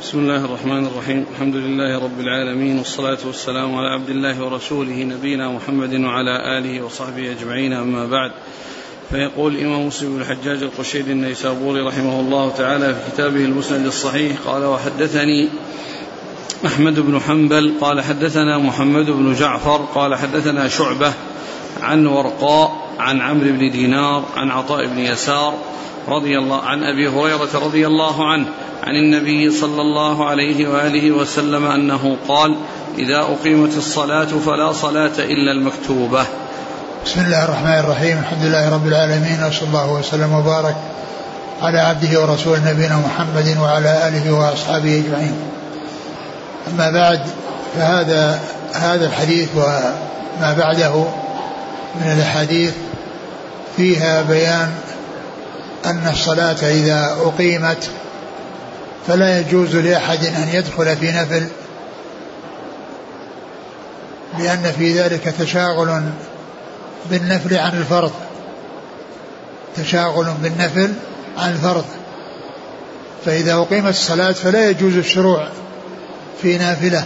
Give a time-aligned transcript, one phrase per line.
[0.00, 1.26] بسم الله الرحمن الرحيم.
[1.34, 7.30] الحمد لله رب العالمين والصلاة والسلام على عبد الله ورسوله نبينا محمد وعلى آله وصحبه
[7.30, 8.30] أجمعين أما بعد.
[9.10, 14.64] فيقول الإمام مسلم بن الحجاج القشيري النيسابوري رحمه الله تعالى في كتابه المسند الصحيح قال
[14.64, 15.48] وحدثني
[16.66, 21.12] أحمد بن حنبل قال حدثنا محمد بن جعفر قال حدثنا شعبة
[21.80, 25.54] عن ورقاء عن عمرو بن دينار عن عطاء بن يسار
[26.08, 28.46] رضي الله عن أبي هريرة رضي الله عنه
[28.82, 32.56] عن النبي صلى الله عليه وآله وسلم أنه قال
[32.98, 36.24] إذا أقيمت الصلاة فلا صلاة إلا المكتوبة.
[37.04, 40.76] بسم الله الرحمن الرحيم، الحمد لله رب العالمين وصلى الله وسلم وبارك
[41.62, 45.34] على عبده ورسوله نبينا محمد وعلى آله وأصحابه أجمعين.
[46.72, 47.20] أما بعد
[47.76, 48.40] فهذا
[48.72, 51.04] هذا الحديث وما بعده
[52.00, 52.72] من الأحاديث
[53.76, 54.70] فيها بيان
[55.86, 57.90] أن الصلاة إذا أقيمت
[59.06, 61.46] فلا يجوز لأحد أن يدخل في نفل
[64.38, 66.02] لأن في ذلك تشاغل
[67.10, 68.12] بالنفل عن الفرض
[69.76, 70.92] تشاغل بالنفل
[71.38, 71.84] عن الفرض.
[73.24, 75.48] فإذا أقيمت الصلاة فلا يجوز الشروع
[76.42, 77.04] في نافلة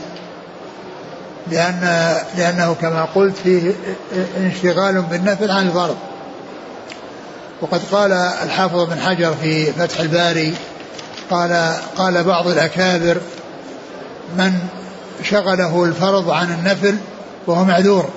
[1.51, 3.73] لأن لأنه كما قلت فيه
[4.36, 5.97] انشغال بالنفل عن الفرض.
[7.61, 10.55] وقد قال الحافظ بن حجر في فتح الباري
[11.30, 13.20] قال قال بعض الأكابر
[14.39, 14.53] من
[15.22, 16.97] شغله الفرض عن النفل
[17.47, 18.08] وهو معذور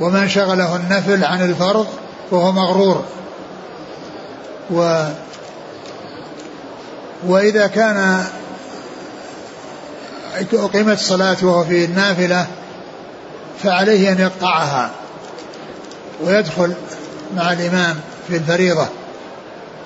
[0.00, 1.86] ومن شغله النفل عن الفرض
[2.30, 3.04] وهو مغرور.
[4.70, 5.04] و
[7.26, 8.24] وإذا كان
[10.52, 12.46] أقيمت الصلاة وهو في النافلة
[13.62, 14.90] فعليه أن يقطعها
[16.24, 16.74] ويدخل
[17.36, 17.96] مع الإمام
[18.28, 18.86] في الفريضة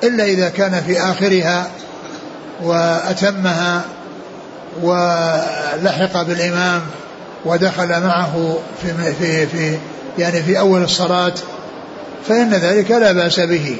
[0.04, 1.70] إلا إذا كان في آخرها
[2.62, 3.82] وأتمها
[4.82, 6.80] ولحق بالإمام
[7.44, 9.78] ودخل معه في في في
[10.18, 11.34] يعني في أول الصلاة
[12.28, 13.76] فإن ذلك لا بأس به.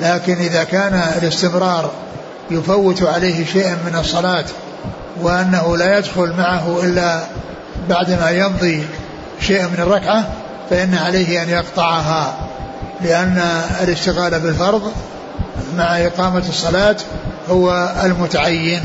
[0.00, 1.90] لكن إذا كان الاستمرار
[2.50, 4.44] يفوت عليه شيئا من الصلاة
[5.20, 7.20] وأنه لا يدخل معه إلا
[7.88, 8.84] بعدما يمضي
[9.40, 10.28] شيئا من الركعة
[10.70, 12.34] فإن عليه أن يقطعها
[13.00, 13.42] لأن
[13.82, 14.92] الاشتغال بالفرض
[15.76, 16.96] مع إقامة الصلاة
[17.50, 18.80] هو المتعين.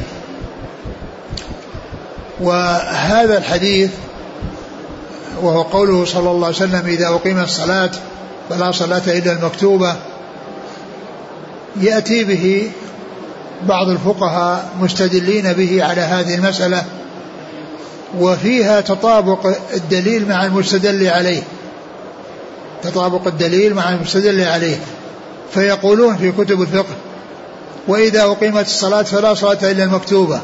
[2.41, 3.91] وهذا الحديث
[5.41, 7.91] وهو قوله صلى الله عليه وسلم إذا أقيم الصلاة
[8.49, 9.95] فلا صلاة إلا المكتوبة
[11.81, 12.71] يأتي به
[13.67, 16.83] بعض الفقهاء مستدلين به على هذه المسألة
[18.19, 21.43] وفيها تطابق الدليل مع المستدل عليه.
[22.83, 24.77] تطابق الدليل مع المستدل عليه.
[25.53, 26.95] فيقولون في كتب الفقه
[27.87, 30.41] وإذا أقيمت الصلاة فلا صلاة إلا المكتوبة.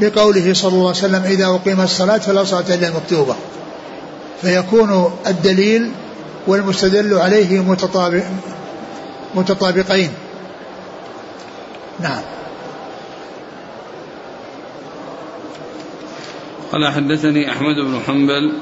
[0.00, 3.34] لقوله صلى الله عليه وسلم إذا أقيمت الصلاة فلا صلاة إلا المكتوبة.
[4.42, 5.90] فيكون الدليل
[6.46, 8.24] والمستدل عليه متطابق
[9.34, 10.10] متطابقين.
[12.00, 12.22] نعم.
[16.72, 18.52] قال حدثني أحمد بن حنبل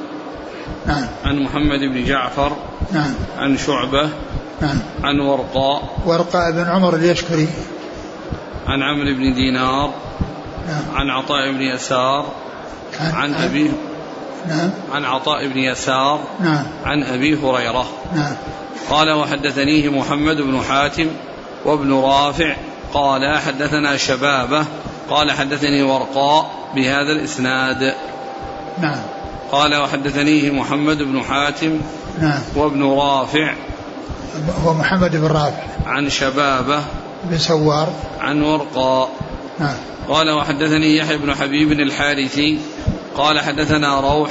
[0.86, 1.06] نعم.
[1.24, 2.52] عن محمد بن جعفر
[2.92, 3.14] نعم.
[3.38, 4.10] عن شعبة
[4.60, 4.78] نعم.
[5.02, 5.98] عن ورقاء.
[6.06, 7.48] ورقاء بن عمر اليشكري
[8.68, 9.94] عن عمرو بن دينار
[10.68, 10.96] نعم.
[10.96, 12.26] عن عطاء بن يسار
[13.00, 13.72] عن, عن أبي
[14.48, 14.70] نعم.
[14.92, 16.64] عن عطاء بن يسار نعم.
[16.84, 17.86] عن أبي هريرة.
[18.14, 18.32] نعم.
[18.90, 21.06] قال وحدثنيه محمد بن حاتم
[21.64, 22.56] وابن رافع.
[22.94, 24.64] قال حدثنا شبابة.
[25.10, 27.94] قال حدثني ورقاء بهذا الإسناد.
[28.78, 29.02] نعم.
[29.52, 31.80] قال وحدثنيه محمد بن حاتم
[32.20, 32.40] نعم.
[32.56, 33.54] وابن رافع.
[34.64, 35.62] هو محمد بن رافع.
[35.86, 36.82] عن شبابة.
[37.30, 37.92] بن سوار.
[38.20, 39.10] عن ورقاء
[39.58, 39.76] نعم.
[40.08, 42.58] قال وحدثني يحيى بن حبيب الحارثي.
[43.16, 44.30] قال حدثنا روح.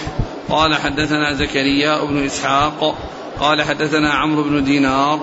[0.50, 2.96] قال حدثنا زكريا بن إسحاق.
[3.40, 5.20] قال حدثنا عمرو بن دينار.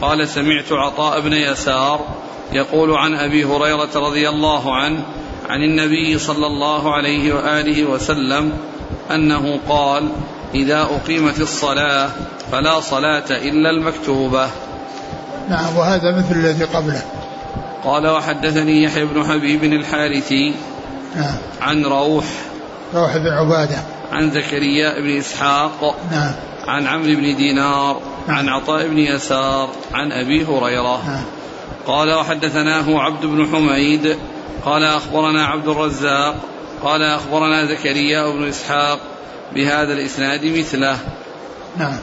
[0.00, 2.00] قال سمعت عطاء بن يسار
[2.52, 5.02] يقول عن أبي هريرة رضي الله عنه
[5.48, 8.52] عن النبي صلى الله عليه وآله وسلم
[9.10, 10.08] أنه قال
[10.54, 12.10] إذا أقيمت الصلاة
[12.52, 14.50] فلا صلاة إلا المكتوبة.
[15.48, 17.02] نعم وهذا مثل الذي قبله.
[17.84, 20.54] قال وحدثني يحيى بن حبيب الحارثي
[21.16, 21.34] نعم.
[21.60, 22.24] عن روح.
[22.94, 23.76] روح بن عبادة.
[24.12, 25.96] عن زكريا بن إسحاق.
[26.10, 26.32] نعم.
[26.66, 28.00] عن عمرو بن دينار.
[28.28, 28.36] نعم.
[28.36, 29.68] عن عطاء بن يسار.
[29.94, 31.06] عن أبي هريرة.
[31.06, 31.24] نعم.
[31.86, 34.16] قال وحدثناه عبد بن حميد.
[34.64, 36.36] قال أخبرنا عبد الرزاق.
[36.82, 38.98] قال أخبرنا زكريا بن إسحاق
[39.54, 40.98] بهذا الإسناد مثله.
[41.76, 41.98] نعم.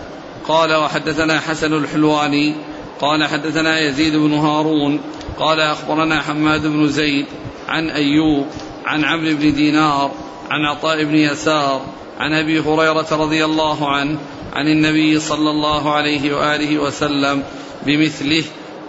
[0.47, 2.55] قال وحدثنا حسن الحلواني.
[3.01, 4.99] قال حدثنا يزيد بن هارون.
[5.39, 7.25] قال أخبرنا حماد بن زيد
[7.69, 8.47] عن أيوب
[8.85, 10.12] عن عمرو بن دينار
[10.50, 11.81] عن عطاء بن يسار
[12.19, 14.18] عن أبي هريرة رضي الله عنه
[14.53, 17.44] عن النبي صلى الله عليه وآله وسلم
[17.85, 18.44] بمثله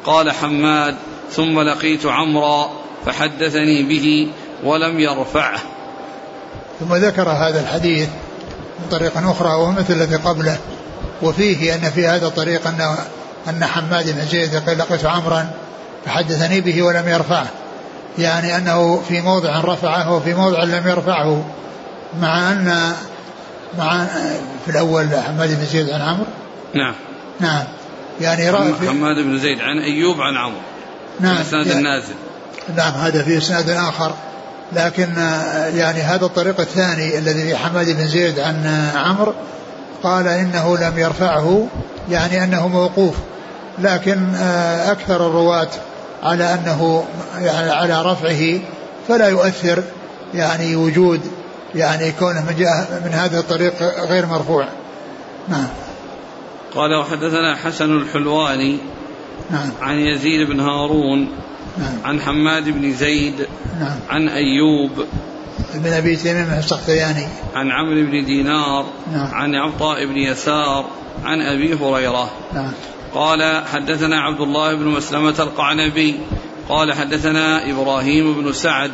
[0.05, 0.97] قال حماد
[1.31, 2.71] ثم لقيت عمرا
[3.07, 4.29] فحدثني به
[4.65, 5.61] ولم يرفعه.
[6.81, 8.09] ثم ذكر هذا الحديث
[8.79, 10.59] من طريق أخرى وهو مثل الذي قبله.
[11.23, 12.97] وفيه أن في هذا الطريق أن
[13.49, 15.51] أن حماد بن زيد قال لقيت عمرا
[16.07, 17.47] فحدثني به ولم يرفعه.
[18.19, 21.45] يعني أنه في موضع رفعه وفي موضع لم يرفعه.
[22.21, 22.93] مع أن
[23.79, 24.05] مع
[24.65, 26.27] في الأول حماد بن زيد عن عمرو.
[26.75, 26.95] نعم.
[27.41, 27.65] نعم.
[28.21, 28.53] يعني
[28.89, 30.61] حماد بن زيد عن أيوب عن عمرو.
[31.21, 31.37] نعم.
[31.37, 32.15] الإسناد يعني النازل
[32.77, 34.15] نعم هذا في إسناد آخر.
[34.73, 35.09] لكن
[35.75, 39.35] يعني هذا الطريق الثاني الذي في حماد بن زيد عن عمرو
[40.03, 41.67] قال إنه لم يرفعه
[42.11, 43.15] يعني أنه موقوف.
[43.79, 44.35] لكن
[44.87, 45.69] أكثر الرواة
[46.25, 47.05] على أنه
[47.41, 48.61] يعني على رفعه
[49.09, 49.83] فلا يؤثر
[50.35, 51.21] يعني وجود
[51.75, 52.67] يعني كونه من,
[53.05, 54.69] من هذا الطريق غير مرفوع.
[55.49, 55.69] نعم.
[56.75, 58.79] قال وحدثنا حسن الحلواني
[59.51, 59.71] نعم.
[59.81, 61.29] عن يزيد بن هارون
[61.79, 61.93] نعم.
[62.05, 63.47] عن حماد بن زيد
[63.81, 63.97] نعم.
[64.11, 64.91] عن أيوب
[65.75, 67.27] بن أبي تميم السختياني.
[67.55, 69.35] عن عمرو بن دينار نعم.
[69.35, 70.87] عن عطاء بن يسار
[71.25, 72.73] عن أبي هريرة نعم.
[73.15, 76.15] قال حدثنا عبد الله بن مسلمة القعنبي
[76.69, 78.93] قال حدثنا إبراهيم بن سعد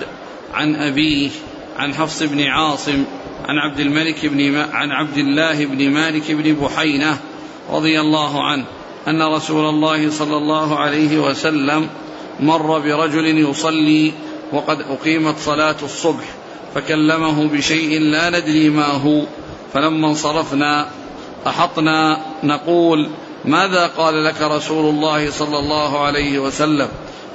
[0.55, 1.31] عن أبيه
[1.79, 3.05] عن حفص بن عاصم
[3.49, 7.19] عن عبد الملك بن عن عبد الله بن مالك بن بحينة
[7.71, 8.65] رضي الله عنه
[9.09, 11.89] أن رسول الله صلى الله عليه وسلم
[12.41, 14.13] مر برجل يصلي
[14.53, 16.25] وقد أقيمت صلاة الصبح
[16.75, 19.23] فكلمه بشيء لا ندري ما هو
[19.73, 20.89] فلما انصرفنا
[21.47, 23.11] أحطنا نقول
[23.45, 26.89] ماذا قال لك رسول الله صلى الله عليه وسلم؟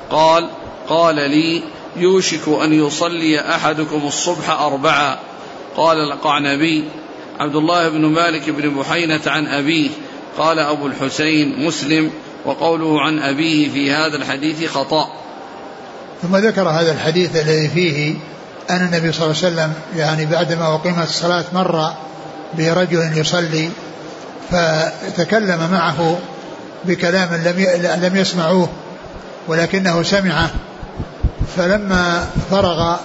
[0.10, 0.50] قال
[0.90, 1.63] قال لي
[1.98, 5.18] يوشك أن يصلي أحدكم الصبح أربعا
[5.78, 6.84] قال القعنبي
[7.40, 9.90] عبد الله بن مالك بن بحينة عن أبيه.
[10.38, 12.12] قال أبو الحسين مسلم
[12.46, 15.08] وقوله عن أبيه في هذا الحديث خطأ.
[16.22, 18.16] ثم ذكر هذا الحديث الذي فيه
[18.69, 21.94] أن النبي صلى الله عليه وسلم يعني بعدما أقيمت الصلاة مر
[22.58, 23.69] برجل يصلي
[24.52, 26.18] فتكلم معه
[26.86, 27.66] بكلام لم
[28.02, 28.70] لم يسمعوه
[29.48, 30.50] ولكنه سمعه.
[31.58, 32.96] فلما فرغ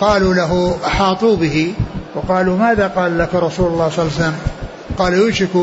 [0.00, 1.74] قالوا له أحاطوا به
[2.14, 4.36] وقالوا ماذا قال لك رسول الله صلى الله عليه وسلم؟
[4.98, 5.56] قال يوشك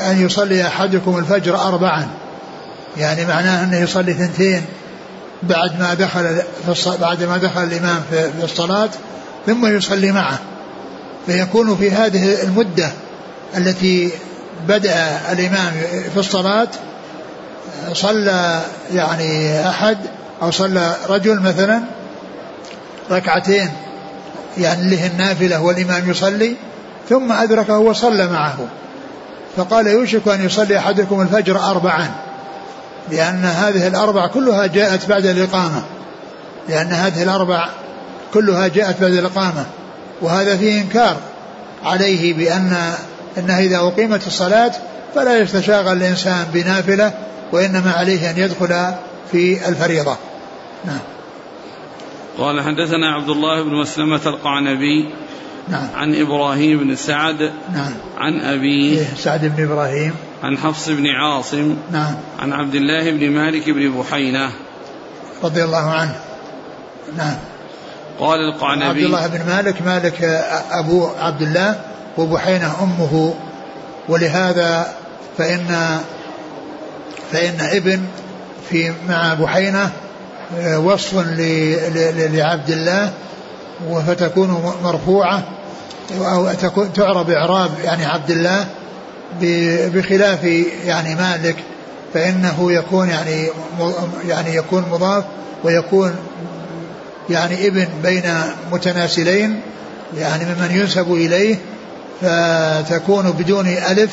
[0.00, 2.08] أن يصلي أحدكم الفجر أربعا.
[2.96, 4.64] يعني معناه أنه يصلي ثنتين
[5.42, 6.42] بعد ما دخل
[6.74, 8.88] في بعد ما دخل الإمام في الصلاة
[9.46, 10.38] ثم يصلي معه.
[11.26, 12.90] فيكون في هذه المدة
[13.56, 14.10] التي
[14.68, 15.72] بدأ الإمام
[16.12, 16.68] في الصلاة
[17.92, 18.60] صلى
[18.94, 19.98] يعني أحد
[20.42, 21.82] أو صلى رجل مثلا
[23.10, 23.70] ركعتين
[24.58, 26.56] يعني له النافلة والإمام يصلي
[27.08, 28.58] ثم أدركه وصلى معه.
[29.56, 32.10] فقال يوشك أن يصلي أحدكم الفجر أربعا
[33.10, 35.82] لأن هذه الأربع كلها جاءت بعد الإقامة.
[36.68, 37.68] لأن هذه الأربع
[38.34, 39.66] كلها جاءت بعد الإقامة
[40.22, 41.16] وهذا فيه إنكار
[41.84, 42.94] عليه بأن
[43.38, 44.72] أنه إذا أقيمت الصلاة
[45.14, 47.12] فلا يتشاغل الإنسان بنافلة
[47.52, 48.94] وإنما عليه أن يدخل
[49.32, 50.16] في الفريضة.
[50.84, 50.98] نعم.
[52.38, 55.10] قال حدثنا عبد الله بن مسلمة القعنبي
[55.68, 55.88] نعم.
[55.94, 57.92] عن إبراهيم بن سعد نعم.
[58.18, 60.14] عن أبيه إيه سعد بن إبراهيم.
[60.42, 62.14] عن حفص بن عاصم نعم.
[62.38, 64.50] عن عبد الله بن مالك بن بحينة
[65.42, 66.16] رضي الله عنه.
[67.16, 67.36] نعم.
[68.20, 70.22] قال القعنبي عبد الله بن مالك مالك
[70.70, 71.80] أبو عبد الله
[72.18, 73.34] وبحينة أمه
[74.08, 74.94] ولهذا
[75.38, 75.98] فإن
[77.32, 78.00] فإن ابن
[78.70, 79.90] في مع بحينة
[80.58, 81.14] آه، وصف
[82.34, 83.12] لعبد الله
[84.06, 85.42] فتكون مرفوعة
[86.20, 86.52] أو
[86.94, 88.66] تعرب إعراب يعني عبد الله
[89.88, 90.44] بخلاف
[90.84, 91.56] يعني مالك
[92.14, 93.48] فإنه يكون يعني
[94.28, 95.24] يعني يكون مضاف
[95.64, 96.14] ويكون
[97.30, 98.22] يعني ابن بين
[98.72, 99.60] متناسلين
[100.18, 101.56] يعني ممن ينسب إليه
[102.20, 104.10] فتكون بدون ألف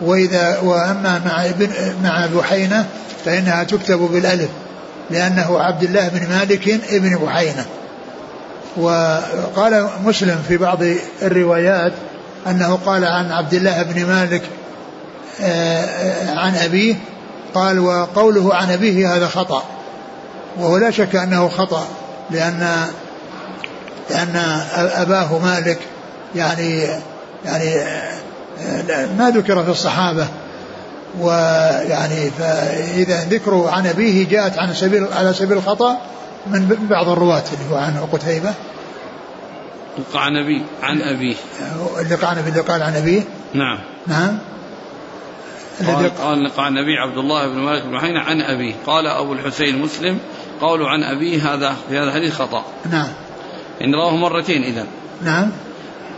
[0.00, 1.70] وإذا وأما مع ابن
[2.02, 2.86] مع بحينة
[3.24, 4.48] فإنها تكتب بالألف
[5.10, 7.66] لأنه عبد الله بن مالك ابن بحينة.
[8.76, 10.78] وقال مسلم في بعض
[11.22, 11.92] الروايات
[12.46, 14.42] أنه قال عن عبد الله بن مالك
[15.40, 16.94] آه، عن أبيه
[17.54, 19.62] قال وقوله عن أبيه هذا خطأ.
[20.58, 21.88] وهو لا شك أنه خطأ
[22.30, 22.86] لأن
[24.10, 24.36] لأن
[24.74, 25.78] أباه مالك
[26.34, 26.88] يعني
[27.44, 28.18] يعني آه،
[29.18, 30.26] ما ذكر في الصحابة.
[31.20, 35.96] ويعني فإذا ذكره عن أبيه جاءت عن سبيل على سبيل الخطأ
[36.46, 38.54] من بعض الرواة اللي هو عنه قتيبة.
[39.98, 41.34] القعنبي عن أبيه.
[42.00, 43.22] اللي قعنبي اللي قال عن أبيه.
[43.54, 43.78] نعم.
[44.06, 44.38] نعم.
[45.86, 46.10] قال
[46.56, 48.74] قال النبي عبد الله بن مالك بن حين عن أبيه.
[48.86, 50.18] قال أبو الحسين مسلم
[50.60, 52.64] قولوا عن أبيه هذا في هذا الحديث خطأ.
[52.90, 53.08] نعم.
[53.82, 54.86] إن رواه مرتين إذا
[55.22, 55.50] نعم.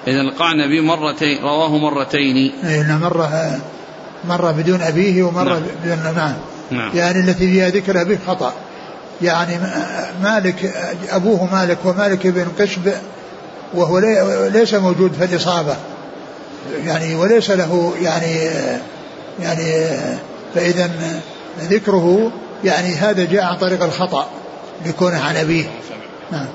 [0.07, 2.53] إذا القعنبي مرتين رواه مرتين.
[2.65, 3.59] إيه نعم مرة
[4.29, 5.63] مرة بدون أبيه ومرة نعم.
[5.85, 6.35] بدون نعم
[6.71, 6.97] نعم.
[6.97, 8.53] يعني التي فيها ذكر أبيه خطأ.
[9.23, 9.59] يعني
[10.23, 10.75] مالك
[11.11, 12.93] أبوه مالك ومالك بن قشب
[13.75, 13.99] وهو
[14.49, 15.77] ليس موجود في الإصابة.
[16.85, 18.51] يعني وليس له يعني
[19.41, 19.97] يعني
[20.55, 20.91] فإذا
[21.61, 22.33] ذكره
[22.65, 24.29] يعني هذا جاء عن طريق الخطأ
[24.87, 25.65] لكونه عن أبيه.
[26.33, 26.47] نعم.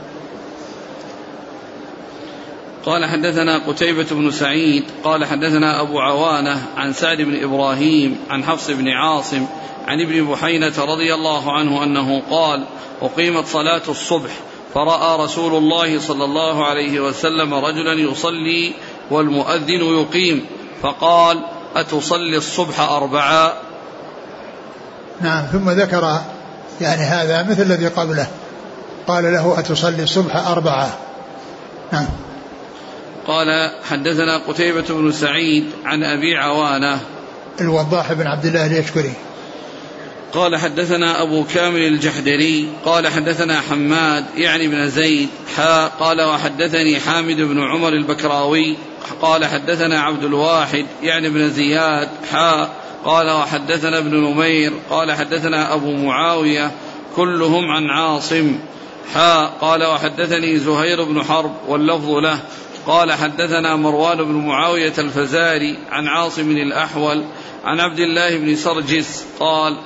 [2.86, 8.72] قال حدثنا قتيبة بن سعيد قال حدثنا أبو عوانة عن سعد بن إبراهيم عن حفص
[8.72, 9.46] بن عاصم
[9.88, 12.64] عن ابن بحينة رضي الله عنه أنه قال
[13.02, 14.30] أقيمت صلاة الصبح
[14.74, 18.74] فرأى رسول الله صلى الله عليه وسلم رجلا يصلي
[19.12, 20.46] والمؤذن يقيم
[20.82, 21.40] فقال
[21.76, 23.54] أتصلي الصبح أربعا؟
[25.22, 26.22] نعم ثم ذكر
[26.82, 28.28] يعني هذا مثل الذي قبله
[29.08, 30.90] قال له أتصلي الصبح أربعة
[31.92, 32.06] نعم.
[33.28, 37.00] قال حدثنا قتيبة بن سعيد عن أبي عوانة.
[37.62, 39.14] الوضاح بن عبد الله اليشكري.
[40.36, 47.36] قال حدثنا أبو كامل الجحدري قال حدثنا حماد يعني بن زيد حا قال وحدثني حامد
[47.36, 48.78] بن عمر البكراوي
[49.22, 52.70] قال حدثنا عبد الواحد يعني بن زياد حا
[53.06, 56.72] قال وحدثنا ابن نمير قال حدثنا أبو معاوية
[57.16, 58.60] كلهم عن عاصم
[59.14, 62.40] حا قال وحدثني زهير بن حرب واللفظ له
[62.88, 67.24] قال حدثنا مروان بن معاوية الفزاري عن عاصم الأحول
[67.66, 69.78] عن عبد الله بن سرجس قال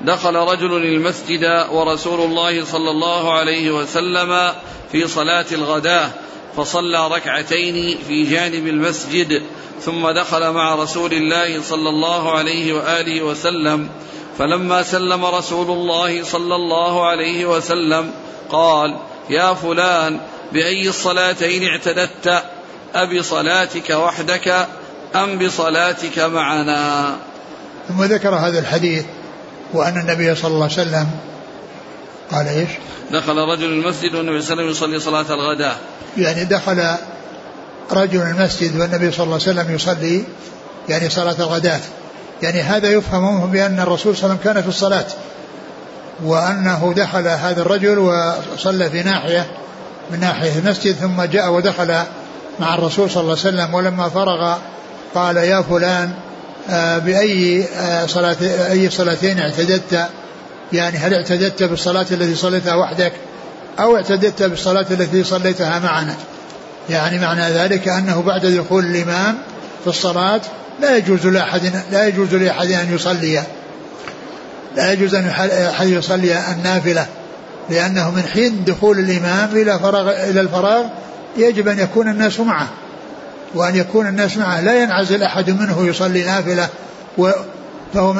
[0.00, 4.52] دخل رجل المسجد ورسول الله صلى الله عليه وسلم
[4.92, 6.10] في صلاة الغداة
[6.56, 9.42] فصلى ركعتين في جانب المسجد
[9.80, 13.88] ثم دخل مع رسول الله صلى الله عليه وآله وسلم.
[14.38, 18.10] فلما سلم رسول الله صلى الله عليه وسلم
[18.50, 18.96] قال
[19.30, 20.20] يا فلان
[20.52, 22.42] بأي الصلاتين اعتددت
[22.94, 24.66] ابصلاتك وحدك
[25.14, 27.16] أم بصلاتك معنا.
[27.88, 29.04] ثم ذكر هذا الحديث
[29.72, 31.06] وأن النبي صلى الله عليه وسلم
[32.30, 32.68] قال إيش؟
[33.10, 35.78] دخل رجل المسجد والنبي صلى الله عليه وسلم يصلي صلاة الغداء.
[36.18, 36.96] يعني دخل
[37.92, 40.24] رجل المسجد والنبي صلى الله عليه وسلم يصلي
[40.88, 41.80] يعني صلاة الغداة
[42.42, 45.06] يعني هذا يفهم بأن الرسول صلى الله عليه وسلم كان في الصلاة
[46.24, 49.46] وأنه دخل هذا الرجل وصلى في ناحية
[50.10, 52.02] من ناحية المسجد ثم جاء ودخل
[52.60, 54.56] مع الرسول صلى الله عليه وسلم ولما فرغ
[55.14, 56.12] قال يا فلان
[56.70, 58.36] آه، بأي آه، صلاة
[58.70, 60.08] أي صلاتين اعتددت؟
[60.72, 63.12] يعني هل اعتددت بالصلاة التي صليتها وحدك
[63.78, 66.14] أو اعتددت بالصلاة التي صليتها معنا؟
[66.90, 69.38] يعني معنى ذلك أنه بعد دخول الإمام
[69.84, 70.40] في الصلاة
[70.80, 73.42] لا يجوز لأحد لا يجوز لأحد أن يصلي
[74.76, 75.28] لا يجوز أن
[75.68, 77.06] أحد يصلي النافلة.
[77.70, 80.84] لأنه من حين دخول الإمام إلى فراغ إلى الفراغ
[81.36, 82.68] يجب أن يكون الناس معه
[83.54, 84.60] وأن يكون الناس معه.
[84.60, 86.68] لا ينعزل أحد منه يصلي نافلة
[87.94, 88.14] فهو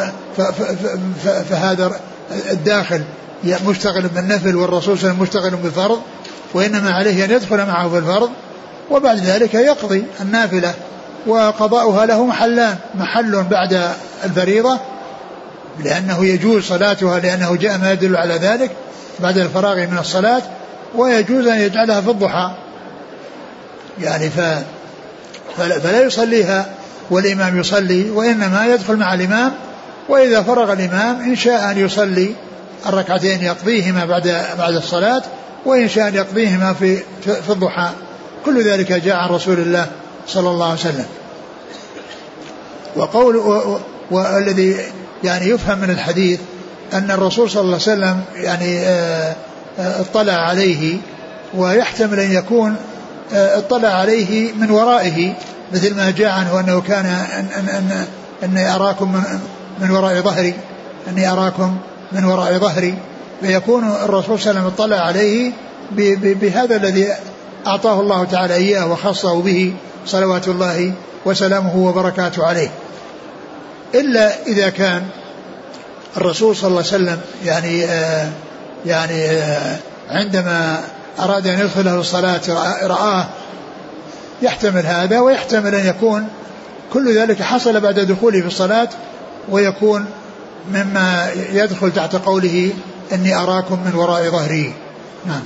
[1.51, 1.93] فهذا
[2.51, 3.03] الداخل
[3.67, 6.01] مشتغل بالنفل والرسول صلى الله عليه وسلم مشتغل بالفرض
[6.55, 8.31] وإنما عليه أن يدخل معه في الفرض
[8.91, 10.75] وبعد ذلك يقضي النافلة
[11.27, 13.91] وقضاؤها له محلان محل بعد
[14.25, 14.79] الفريضة
[15.85, 18.71] لأنه يجوز صلاتها لأنه جاء ما يدل على ذلك
[19.21, 20.43] بعد الفراغ من الصلاة
[20.95, 22.51] ويجوز أن يجعلها في الضحى.
[24.01, 24.41] يعني ف
[25.57, 26.67] فلا يصليها
[27.11, 29.53] والإمام يصلي وإنما يدخل مع الإمام
[30.09, 32.35] وإذا فرغ الإمام إن شاء أن يصلي
[32.87, 35.23] الركعتين يقضيهما بعد بعد الصلاة
[35.65, 37.91] وإن شاء أن يقضيهما في في الضحى.
[38.45, 39.87] كل ذلك جاء عن رسول الله
[40.29, 41.07] صلى الله عليه وسلم.
[42.97, 43.37] وقول
[44.11, 44.77] والذي
[45.25, 46.41] يعني يفهم من الحديث
[46.93, 49.37] أن الرسول صلى الله عليه وسلم يعني آه،
[49.79, 50.97] آه، اطلع عليه
[51.55, 52.77] ويحتمل أن يكون
[53.35, 55.33] آه، اطلع عليه من ورائه
[55.73, 58.07] مثل ما جاء عنه أنه كان أن أن أن
[58.45, 59.23] أني أراكم من,
[59.81, 60.55] من وراء ظهري
[61.09, 61.77] أني أراكم
[62.13, 62.95] من وراء ظهري.
[63.41, 65.53] فيكون الرسول صلى الله عليه وسلم اطلع عليه
[66.35, 67.09] بهذا الذي
[67.67, 69.73] أعطاه الله تعالى إياه وخصه به
[70.07, 70.93] صلوات الله
[71.25, 72.71] وسلامه وبركاته عليه.
[73.95, 75.07] إلا إذا كان
[76.17, 78.29] الرسول صلى الله عليه وسلم يعني آه
[78.87, 79.79] يعني آه
[80.11, 80.81] عندما
[81.19, 82.41] أراد أن يدخله الصلاة
[82.83, 83.27] رآه
[84.43, 86.29] يحتمل هذا ويحتمل أن يكون
[86.93, 88.89] كل ذلك حصل بعد دخوله في الصلاة
[89.49, 90.07] ويكون
[90.71, 92.73] مما يدخل تحت قوله
[93.13, 94.73] إني أراكم من وراء ظهري.
[95.27, 95.43] نعم.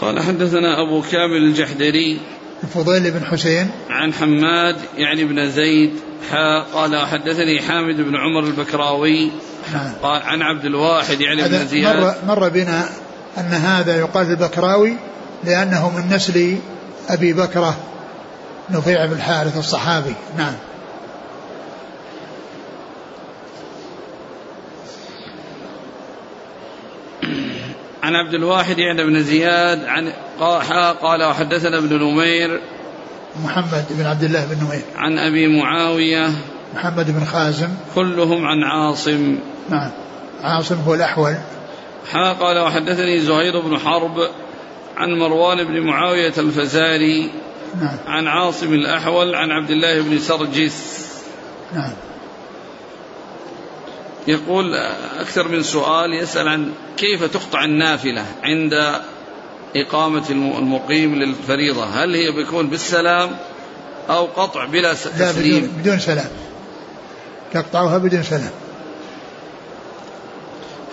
[0.00, 2.20] قال حدثنا أبو كامل الجحدري
[2.62, 3.70] الفضيل بن حسين.
[3.90, 5.90] عن حماد يعني بن زيد
[6.30, 9.30] حا قال حدثني حامد بن عمر البكراوي
[9.72, 9.92] نعم.
[10.02, 11.96] قال عن عبد الواحد يعني بن زياد.
[11.96, 12.88] مر, مر بنا
[13.38, 14.92] أن هذا يقال البكراوي
[15.44, 16.58] لأنه من نسل
[17.08, 17.76] أبي بكرة
[18.70, 20.14] نفيع بن الحارث الصحابي.
[20.38, 20.54] نعم.
[28.06, 30.12] عن عبد الواحد يعني بن زياد عن
[31.02, 32.60] قال وحدثنا ابن نمير
[33.44, 34.82] محمد بن عبد الله بن نمير.
[34.96, 36.30] عن أبي معاوية
[36.74, 37.68] محمد بن خازم.
[37.94, 39.38] كلهم عن عاصم.
[39.68, 39.90] نعم.
[40.42, 41.34] عاصم هو الأحول.
[42.12, 44.16] حا قال وحدثني زهير بن حرب
[44.96, 47.30] عن مروان بن معاوية الفزاري
[47.80, 47.96] نعم.
[48.06, 51.06] عن عاصم الأحول عن عبد الله بن سرجس.
[51.74, 51.92] نعم.
[54.28, 54.74] يقول
[55.20, 59.00] أكثر من سؤال يسأل عن كيف تقطع النافلة عند
[59.76, 63.36] إقامة المقيم للفريضة؟ هل هي بيكون بالسلام
[64.10, 66.28] أو قطع بلا تسليم لا بدون, بدون سلام.
[67.52, 68.50] تقطعها بدون سلام.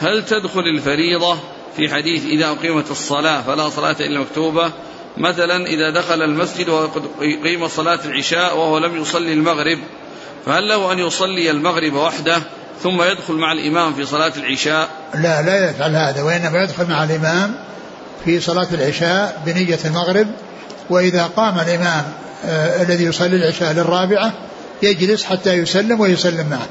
[0.02, 1.38] هل تدخل الفريضة
[1.78, 4.72] في حديث إذا أقيمت الصلاة فلا صلاة إلا مكتوبة؟
[5.18, 7.04] مثلا إذا دخل المسجد وقد
[7.44, 9.80] قيم صلاة العشاء وهو لم يصلي المغرب
[10.46, 12.42] فهل له أن يصلي المغرب وحده؟
[12.82, 14.90] ثم يدخل مع الإمام في صلاة العشاء.
[15.14, 17.56] لا لا يفعل هذا وإنما يدخل مع الإمام
[18.26, 20.28] في صلاة العشاء بنية المغرب.
[20.90, 22.04] وإذا قام الإمام
[22.46, 24.34] آه الذي يصلي العشاء للرابعة
[24.82, 26.68] يجلس حتى يسلم ويسلم معه.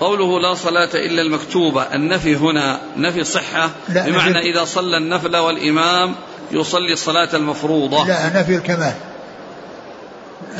[0.00, 5.36] قوله لا صلاة إلا المكتوبة النفي هنا نفي صحة لا بمعنى نفي إذا صلى النفل
[5.36, 6.14] والإمام
[6.52, 8.06] يصلي الصلاة المفروضة.
[8.06, 8.94] لا نفي الكمال.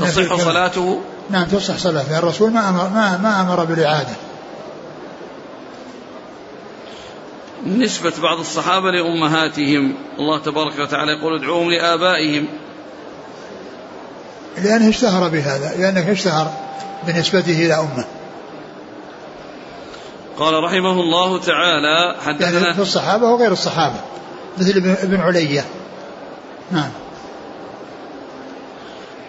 [0.01, 0.41] نفي تصح الكمال.
[0.41, 4.15] صلاته؟ نعم تصح صلاته الرسول ما أمر, ما, ما أمر بالإعادة.
[7.67, 9.95] نسبة بعض الصحابة لأمهاتهم.
[10.19, 12.47] الله تبارك وتعالى يقول ادعوهم لآبائهم.
[14.59, 16.53] لأنه اشتهر بهذا لأنه اشتهر
[17.07, 18.05] بنسبته إلى أمه.
[20.39, 23.95] قال رحمه الله تعالى يعني حدثنا في الصحابة وغير الصحابة
[24.59, 25.65] مثل ابن- ابن علية.
[26.71, 26.91] نعم.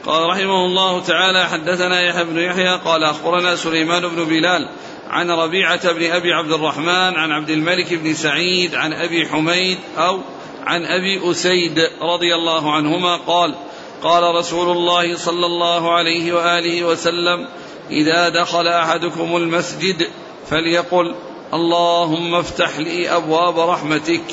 [0.06, 4.70] قال رحمه الله تعالى حدثنا يحيى بن يحيى قال أخبرنا سليمان بن بلال
[5.10, 10.20] عن ربيعة بن أبي عبد الرحمن عن عبد الملك بن سعيد عن أبي حميد أو
[10.64, 13.56] عن أبي أسيد رضي الله عنهما قال
[14.04, 17.48] قال رسول الله صلى الله عليه وآله وسلم
[17.92, 20.08] إذا دخل أحدكم المسجد
[20.50, 21.16] فليقل
[21.54, 24.24] اللهم افتح لي أبواب رحمتك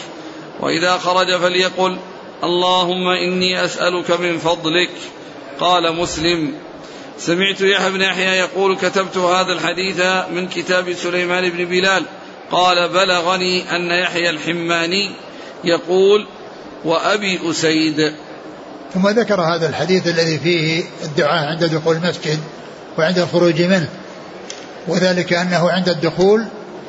[0.60, 1.96] وإذا خرج فليقل
[2.44, 4.90] اللهم إني أسألك من فضلك.
[5.60, 6.52] قال مسلم
[7.18, 12.04] سمعت يحيى بن يحيى يقول كتبت هذا الحديث من كتاب سليمان بن بلال
[12.50, 15.10] قال بلغني أن يحيى الحماني
[15.64, 16.26] يقول
[16.84, 18.14] وأبي أسيد.
[18.94, 22.38] ثم ذكر هذا الحديث الذي فيه الدعاء عند دخول المسجد
[22.98, 23.88] وعند الخروج منه
[24.88, 26.44] وذلك أنه عند الدخول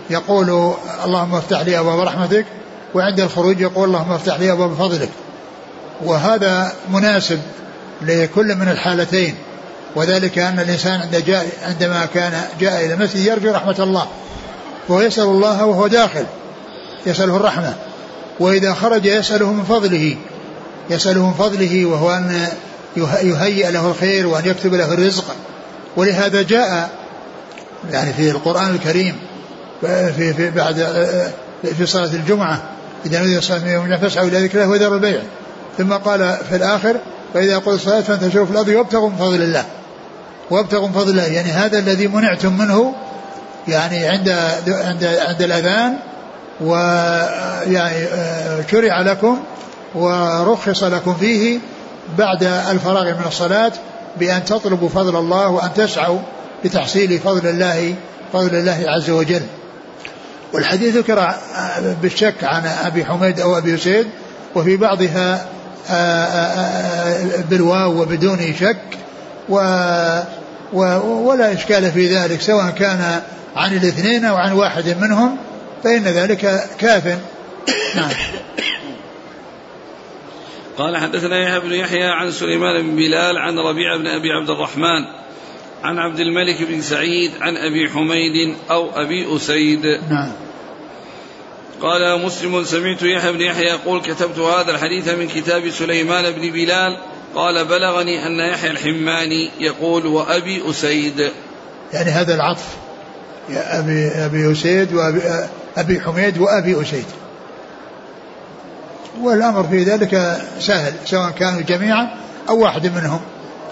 [0.09, 0.75] يقول
[1.05, 2.45] اللهم افتح لي أبواب رحمتك
[2.93, 5.09] وعند الخروج يقول اللهم افتح لي أبواب فضلك.
[6.05, 7.39] وهذا مناسب
[8.01, 9.35] لكل من الحالتين
[9.95, 14.07] وذلك أن الإنسان عند جاء عندما كان جاء إلى المسجد يرجو رحمة الله
[14.89, 16.25] وهو يسأل الله وهو داخل
[17.05, 17.73] يسأله الرحمة
[18.39, 20.15] وإذا خرج يسأله من فضله
[20.89, 22.47] يسأله من فضله وهو أن
[22.97, 25.35] يه- يهيئ له الخير وأن يكتب له الرزق.
[25.97, 26.89] ولهذا جاء
[27.91, 29.15] يعني في القرآن الكريم
[29.81, 30.75] في, في بعد
[31.77, 32.63] في صلاة الجمعة
[33.05, 35.19] إذا نودي الصلاة من يوم فاسعوا إلى ذكر الله البيع.
[35.77, 36.97] ثم قال في الآخر
[37.33, 39.65] فإذا قضى الصلاة فانتشروا في الأرض وابتغوا من فضل الله.
[40.49, 41.25] وابتغوا من فضل الله.
[41.25, 42.93] يعني هذا الذي منعتم منه
[43.67, 44.29] يعني عند
[44.67, 45.97] عند عند الأذان
[46.61, 49.37] ويعني آه، شرع لكم
[49.95, 51.59] ورخص لكم فيه
[52.17, 53.71] بعد الفراغ من الصلاة
[54.19, 56.19] بأن تطلبوا فضل الله وأن تسعوا
[56.65, 57.95] لتحصيل فضل الله
[58.33, 59.41] فضل الله عز وجل.
[60.53, 61.33] والحديث ذكر
[62.01, 64.07] بالشك عن أبي حميد أو أبي سيد
[64.55, 65.56] وفي بعضها آه، آه، آه،
[67.49, 68.97] بالواو وبدون شك
[69.49, 69.55] و
[70.73, 70.81] و
[71.29, 73.21] ولا إشكال في ذلك سواء كان
[73.55, 75.37] عن الاثنين أو عن واحد منهم
[75.83, 77.05] فإن ذلك كاف.
[77.95, 78.09] نعم.
[80.77, 85.05] قال حدثنا يحيى بن يحيى عن سليمان بن بلال عن ربيع بن أبي عبد الرحمن
[85.83, 89.85] عن عبد الملك بن سعيد عن أبي حميد أو أبي أسيد.
[90.09, 90.31] نعم.
[91.81, 96.97] قال مسلم سمعت يحيى بن يحيى يقول كتبت هذا الحديث من كتاب سليمان بن بلال.
[97.35, 101.31] قال بلغني أن يحيى الحماني يقول وأبي أسيد.
[101.93, 102.77] يعني هذا العطف.
[103.49, 105.21] يا أبي أبي أسيد وأبي
[105.77, 107.05] أبي حميد وأبي أسيد.
[109.21, 112.17] والأمر في ذلك سهل سواء كانوا جميعا
[112.49, 113.21] أو واحد منهم.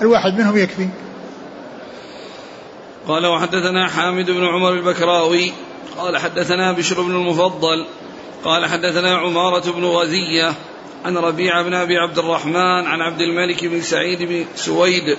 [0.02, 0.88] الواحد منهم يكفي.
[3.08, 5.54] قال وحدثنا حامد بن عمر البكراوي.
[5.98, 7.86] قال حدثنا بشر بن المفضل
[8.44, 10.54] قال حدثنا عمارة بن غزية
[11.06, 15.18] عن ربيع بن أبي عبد الرحمن عن عبد الملك بن سعيد بن سويد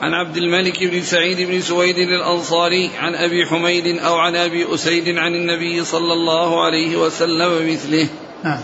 [0.00, 5.18] عن عبد الملك بن سعيد بن سويد الأنصاري عن أبي حميد أو عن أبي أسيد
[5.18, 8.08] عن النبي صلى الله عليه وسلم مثله.
[8.44, 8.60] نعم.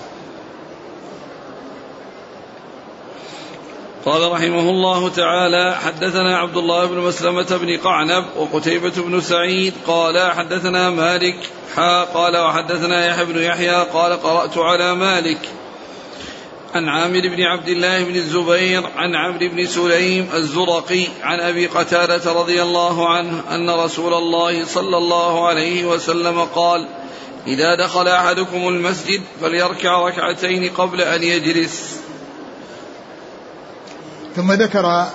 [4.04, 10.32] قال رحمه الله تعالى حدثنا عبد الله بن مسلمة بن قعنب وقتيبة بن سعيد قال
[10.32, 11.36] حدثنا مالك
[11.76, 15.38] حا قال وحدثنا يحيى بن يحيى قال قرأت على مالك
[16.74, 22.32] عن عامر بن عبد الله بن الزبير عن عمرو بن سليم الزرقي عن أبي قتادة
[22.32, 26.88] رضي الله عنه أن رسول الله صلى الله عليه وسلم قال
[27.46, 32.01] إذا دخل أحدكم المسجد فليركع ركعتين قبل أن يجلس.
[34.36, 35.06] ثم ذكر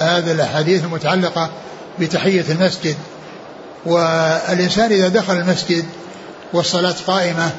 [0.00, 1.50] هذه الأحاديث المتعلقة
[2.00, 2.96] بتحية المسجد.
[3.86, 5.84] والإنسان إذا دخل المسجد
[6.52, 7.50] والصلاة قائمة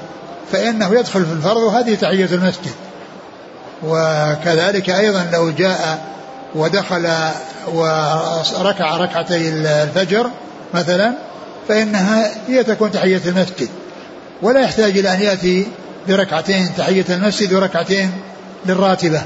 [0.51, 2.73] فإنه يدخل في الفرض وهذه تحية المسجد.
[3.83, 6.05] وكذلك أيضا لو جاء
[6.55, 7.09] ودخل
[7.67, 10.29] وركع ركعتي الفجر
[10.73, 11.13] مثلا
[11.67, 13.69] فإنها هي تكون تحية المسجد.
[14.41, 15.67] ولا يحتاج إلى أن يأتي
[16.07, 18.11] بركعتين تحية المسجد وركعتين
[18.65, 19.21] للراتبة.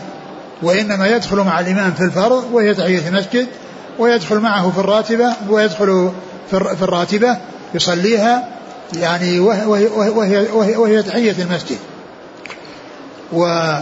[0.62, 3.48] وإنما يدخل مع الإمام في الفرض وهي تحية المسجد
[4.00, 6.12] ويدخل معه في الراتبة ويدخل
[6.52, 7.38] في الراتبة
[7.74, 8.48] يصليها
[8.94, 9.88] يعني وهي, وهي,
[10.54, 11.78] وهي, وهي تحية المسجد.
[13.34, 13.74] و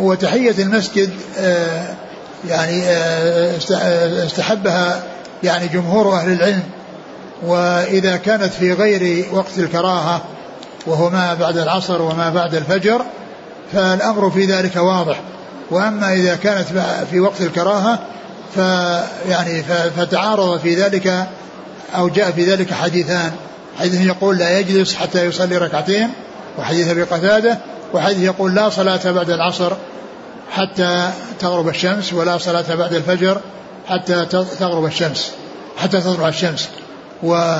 [0.00, 1.94] وتحية المسجد آه،
[2.48, 3.56] يعني آه،
[4.26, 5.02] استحبها
[5.42, 6.62] يعني جمهور أهل العلم.
[7.42, 10.22] وإذا كانت في غير وقت الكراهة
[10.86, 13.02] وهو ما بعد العصر وما بعد الفجر
[13.72, 15.20] فالأمر في ذلك واضح.
[15.70, 16.66] وأما إذا كانت
[17.10, 17.98] في وقت الكراهة
[18.54, 19.62] فيعني
[19.96, 21.26] فتعارض في ذلك
[21.96, 23.32] أو جاء في ذلك حديثان.
[23.78, 26.10] حديث يقول لا يجلس حتى يصلي ركعتين
[26.58, 27.58] وحديث أبي قتادة
[27.94, 29.72] وحديث يقول لا صلاة بعد العصر
[30.50, 33.40] حتى تغرب الشمس ولا صلاة بعد الفجر
[33.88, 34.26] حتى
[34.58, 35.32] تغرب الشمس
[35.76, 36.68] حتى تطلع الشمس.
[37.22, 37.56] و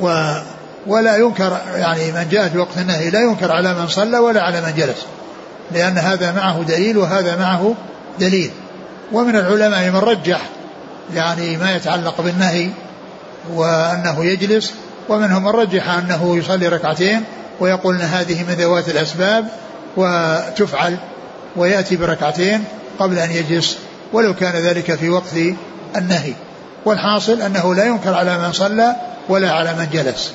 [0.00, 0.34] و
[0.86, 4.60] ولا ينكر يعني من جاء في وقت النهي لا ينكر على من صلى ولا على
[4.60, 5.06] من جلس
[5.72, 7.74] لأن هذا معه دليل وهذا معه
[8.20, 8.50] دليل
[9.12, 10.40] ومن العلماء من رجح
[11.14, 12.70] يعني ما يتعلق بالنهي
[13.54, 14.72] وأنه يجلس
[15.08, 17.24] ومنهم من رجح أنه يصلي ركعتين
[17.60, 19.48] ويقول أن هذه من ذوات الأسباب
[19.96, 20.96] وتفعل
[21.56, 22.64] ويأتي بركعتين
[22.98, 23.78] قبل أن يجلس
[24.12, 25.34] ولو كان ذلك في وقت
[25.96, 26.32] النهي
[26.84, 28.96] والحاصل أنه لا ينكر على من صلى
[29.28, 30.32] ولا على من جلس.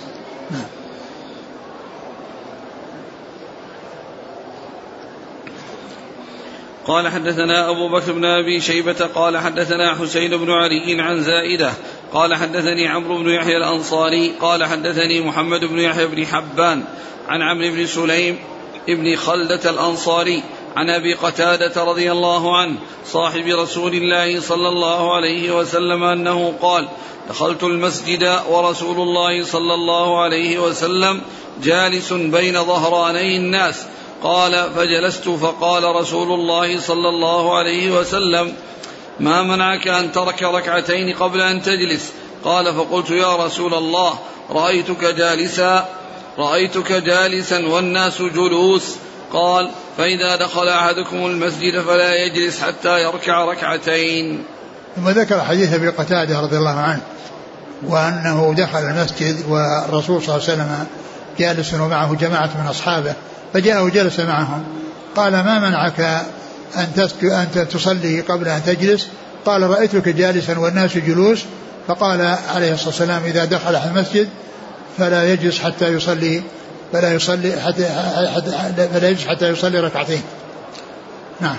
[6.87, 11.73] قال حدثنا أبو بكر بن أبي شيبة قال حدثنا حسين بن علي عن زائدة
[12.13, 16.83] قال حدثني عمرو بن يحيى الأنصاري قال حدثني محمد بن يحيى بن حبان
[17.27, 18.37] عن عمرو بن سليم
[18.89, 20.43] ابن خلدة الأنصاري
[20.77, 26.87] عن أبي قتادة رضي الله عنه صاحب رسول الله صلى الله عليه وسلم أنه قال
[27.29, 31.21] دخلت المسجد ورسول الله صلى الله عليه وسلم
[31.63, 33.85] جالس بين ظهراني الناس
[34.23, 38.53] قال فجلست فقال رسول الله صلى الله عليه وسلم
[39.19, 42.11] ما منعك أن ترك ركعتين قبل أن تجلس؟
[42.43, 45.89] قال فقلت يا رسول الله رأيتك جالسا
[46.37, 48.95] رأيتك جالسا والناس جلوس.
[49.33, 54.43] قال فإذا دخل أحدكم المسجد فلا يجلس حتى يركع ركعتين.
[54.95, 57.01] ثم ذكر حديث أبي قتادة رضي الله عنه
[57.83, 60.85] وأنه دخل المسجد والرسول صلى الله عليه وسلم
[61.39, 63.13] جالس ومعه جماعة من أصحابه
[63.53, 64.63] فجاء وجلس معهم.
[65.15, 65.99] قال ما منعك
[66.75, 69.07] أن أن تصلي قبل أن تجلس؟
[69.45, 71.43] قال رأيتك جالسا والناس جلوس.
[71.87, 74.29] فقال عليه الصلاة والسلام إذا دخل المسجد
[74.97, 76.41] فلا يجلس حتى يصلي
[76.93, 77.85] فلا يصلي حتى,
[78.35, 80.21] حتى فلا يجلس حتى يصلي ركعتين.
[81.39, 81.57] نعم.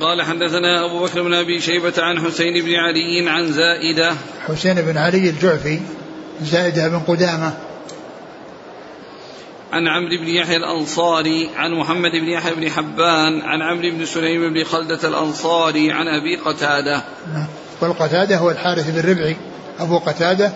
[0.00, 4.14] قال حدثنا أبو بكر بن أبي شيبة عن حسين بن علي عن زائدة.
[4.48, 5.80] حسين بن علي الجعفي
[6.42, 7.52] زائدة بن قدامة.
[9.72, 14.52] عن عمرو بن يحيى الأنصاري عن محمد بن يحيى بن حبان عن عمرو بن سليم
[14.52, 17.02] بن خلدة الأنصاري عن أبي قتادة.
[17.34, 17.46] نعم.
[17.80, 19.36] والقتادة هو الحارث بن ربعي.
[19.80, 20.52] أبو قتادة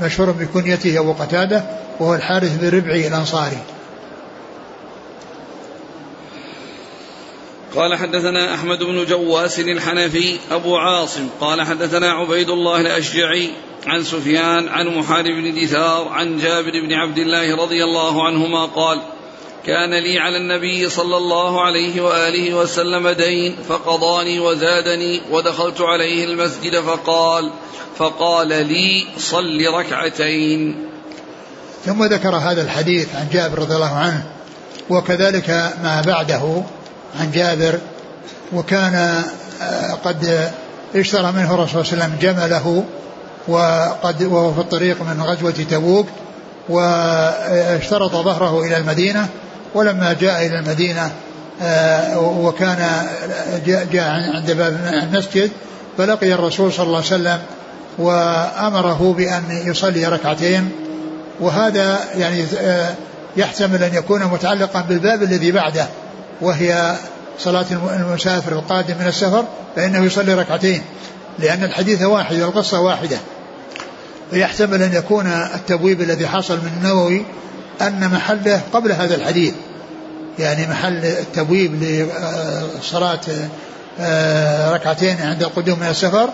[0.00, 1.64] مشهور بكنيته أبو قتادة
[2.00, 3.58] وهو الحارث بن ربعي الأنصاري.
[7.76, 13.50] قال حدثنا أحمد بن جواس الحنفي أبو عاصم قال حدثنا عبيد الله الأشجعي
[13.86, 19.02] عن سفيان عن محارب بن دثار عن جابر بن عبد الله رضي الله عنهما قال
[19.66, 26.80] كان لي على النبي صلى الله عليه وآله وسلم دين فقضاني وزادني ودخلت عليه المسجد
[26.80, 27.50] فقال
[27.98, 30.88] فقال لي صل ركعتين.
[31.86, 34.22] ثم ذكر هذا الحديث عن جابر رضي الله عنه
[34.90, 35.50] وكذلك
[35.82, 36.62] ما بعده
[37.20, 37.78] عن جابر
[38.52, 39.24] وكان
[39.62, 40.50] آه، قد
[40.96, 42.84] اشترى منه الرسول صلى الله عليه وسلم جمله
[43.48, 46.06] وقد وهو في الطريق من غزوة تبوك
[46.68, 49.28] واشترط ظهره إلى المدينة
[49.76, 51.10] ولما جاء إلى المدينة
[51.62, 53.06] آه، وكان
[53.66, 55.50] جاء عند باب المسجد
[55.98, 57.38] فلقي الرسول صلى الله عليه وسلم
[57.98, 60.70] وأمره بأن يصلي ركعتين.
[61.40, 62.94] وهذا يعني آه،
[63.36, 65.86] يحتمل أن يكون متعلقا بالباب الذي بعده
[66.40, 66.96] وهي
[67.38, 69.44] صلاة المسافر القادم من السفر
[69.76, 70.82] فإنه يصلي ركعتين
[71.38, 73.18] لأن الحديث واحد والقصة واحدة.
[74.32, 77.24] ويحتمل أن يكون التبويب الذي حصل من النووي
[77.80, 79.54] أن محله قبل هذا الحديث.
[80.38, 83.20] يعني محل التبويب لصلاة
[84.00, 86.28] آه، ركعتين عند القدوم من السفر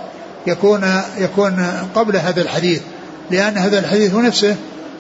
[0.46, 2.80] يكون يكون قبل هذا الحديث
[3.30, 4.56] لأن هذا الحديث نفسه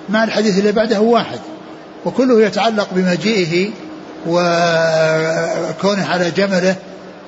[0.08, 1.38] مع الحديث اللي بعده واحد
[2.04, 3.70] وكله يتعلق بمجيئه
[4.26, 6.76] وكونه على جمله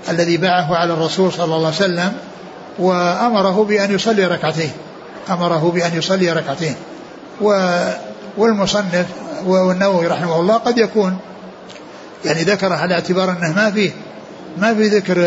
[0.08, 2.12] الذي باعه على الرسول صلى الله عليه وسلم
[2.78, 4.70] وأمره بأن يصلي ركعتين
[5.30, 6.74] أمره بأن يصلي ركعتين
[8.36, 9.06] والمصنف
[9.46, 11.18] والنووي رحمه الله قد يكون
[12.24, 13.90] يعني ذكر على اعتبار أنه ما فيه
[14.58, 15.18] ما في ذكر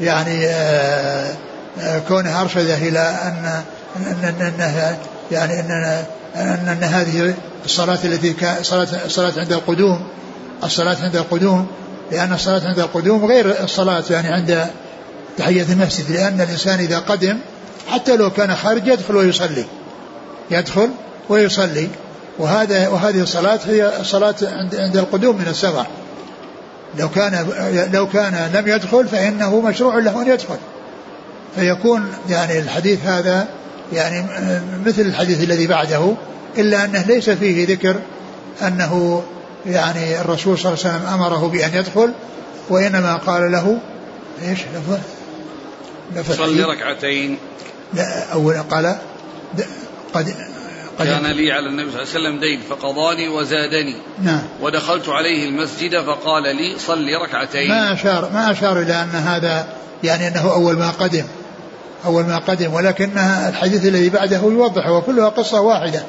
[0.00, 1.34] يعني آه،
[1.80, 3.62] آه، كونه أرشده إلى أن
[4.40, 4.98] أنه
[5.32, 6.04] يعني أن
[6.36, 10.02] أن, أن هذه الصلاة التي صلاة الصلاة عند القدوم
[10.64, 11.66] الصلاة عند القدوم
[12.12, 14.66] لأن الصلاة عند القدوم غير الصلاة يعني عند
[15.38, 17.38] تحية المسجد لأن الإنسان إذا قدم
[17.88, 19.64] حتى لو كان خارج يدخل ويصلي.
[20.50, 20.88] يدخل
[21.28, 21.88] ويصلي.
[22.38, 25.86] وهذا وهذه الصلاة هي الصلاة عند عند القدوم من السفر.
[26.98, 27.46] لو كان
[27.92, 30.56] لو كان لم يدخل فإنه مشروع له أن يدخل.
[31.56, 33.48] فيكون يعني الحديث هذا
[33.92, 34.24] يعني
[34.86, 36.14] مثل الحديث الذي بعده
[36.58, 37.96] إلا أنه ليس فيه ذكر
[38.62, 39.22] أنه
[39.66, 42.12] يعني الرسول صلى الله عليه وسلم أمره بأن يدخل
[42.68, 43.78] وإنما قال له
[44.42, 44.60] إيش؟
[46.16, 47.38] لفظ صلي ركعتين.
[47.94, 48.96] لا أول قال
[49.54, 49.66] قد
[50.14, 50.34] قد
[50.98, 53.96] كان لي على النبي صلى الله عليه وسلم دين فقضاني وزادني.
[54.22, 54.42] نعم.
[54.60, 57.68] ودخلت عليه المسجد فقال لي صلي ركعتين.
[57.68, 59.66] ما أشار ما أشار إلى أن هذا
[60.04, 61.24] يعني أنه أول ما قدم.
[62.06, 66.02] أول ما قدم ولكنها الحديث الذي بعده يوضح وكلها قصة واحدة.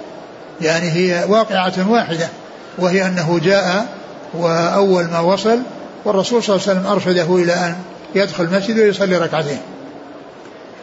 [0.61, 2.29] يعني هي واقعة واحدة
[2.77, 3.87] وهي أنه جاء
[4.33, 5.59] وأول ما وصل
[6.05, 7.75] والرسول صلى الله عليه وسلم أرشده إلى أن
[8.15, 9.59] يدخل المسجد ويصلي ركعتين.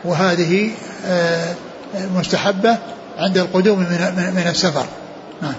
[0.04, 0.70] وهذه
[1.06, 1.54] آه،
[2.16, 2.78] مستحبة
[3.20, 3.86] عند القدوم من
[4.34, 4.86] من السفر.
[5.42, 5.54] نعم.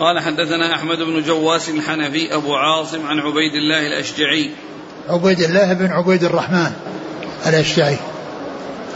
[0.00, 4.50] قال حدثنا أحمد بن جواس الحنفي أبو عاصم عن عبيد الله الأشجعي.
[5.08, 6.72] عبيد الله بن عبيد الرحمن
[7.46, 7.96] الأشجعي.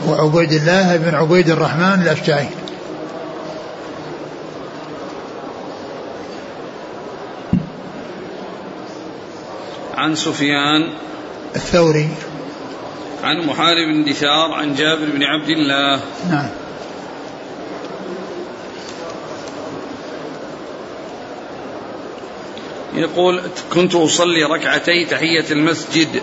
[0.06, 2.48] وعبيد الله بن عبيد الرحمن الأشجعي.
[9.96, 10.94] عن سفيان
[11.56, 12.08] الثوري.
[13.22, 16.00] عن محارب بن دثار عن جابر بن عبد الله.
[16.30, 16.48] نعم.
[22.94, 26.22] يقول كنت أصلي ركعتي تحية المسجد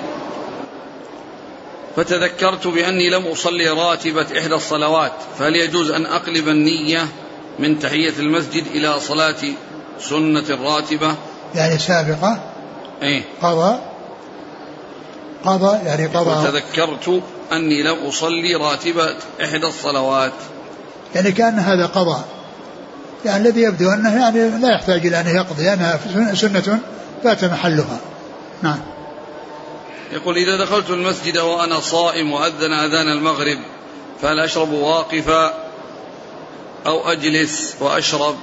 [1.96, 7.08] فتذكرت بأني لم أصلي راتبة إحدى الصلوات فهل يجوز أن أقلب النية
[7.60, 9.36] من تحية المسجد إلى صلاة
[10.00, 11.16] سنة راتبة
[11.56, 12.40] يعني سابقة؟
[13.02, 13.24] إيه.
[13.42, 13.80] قضى
[15.46, 16.48] قضى يعني قضى.
[16.48, 20.34] وتذكرت أني لم أصلي راتبة إحدى الصلوات.
[21.16, 22.22] يعني كأن هذا قضى
[23.26, 26.00] يعني الذي يبدو أنه يعني لا يحتاج إلى أن يقضي لأنها
[26.34, 26.80] سنة
[27.24, 28.00] فات محلها.
[28.62, 28.80] نعم.
[30.12, 33.58] يقول إذا دخلت المسجد وأنا صائم وأذن أذان المغرب
[34.22, 35.54] فهل أشرب واقفا
[36.86, 38.36] أو أجلس وأشرب؟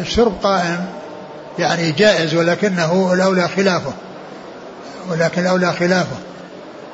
[0.00, 0.86] الشرب آه، قائم
[1.58, 3.92] يعني جائز ولكنه الأولى خلافه.
[5.10, 6.16] ولكن الأولى خلافه.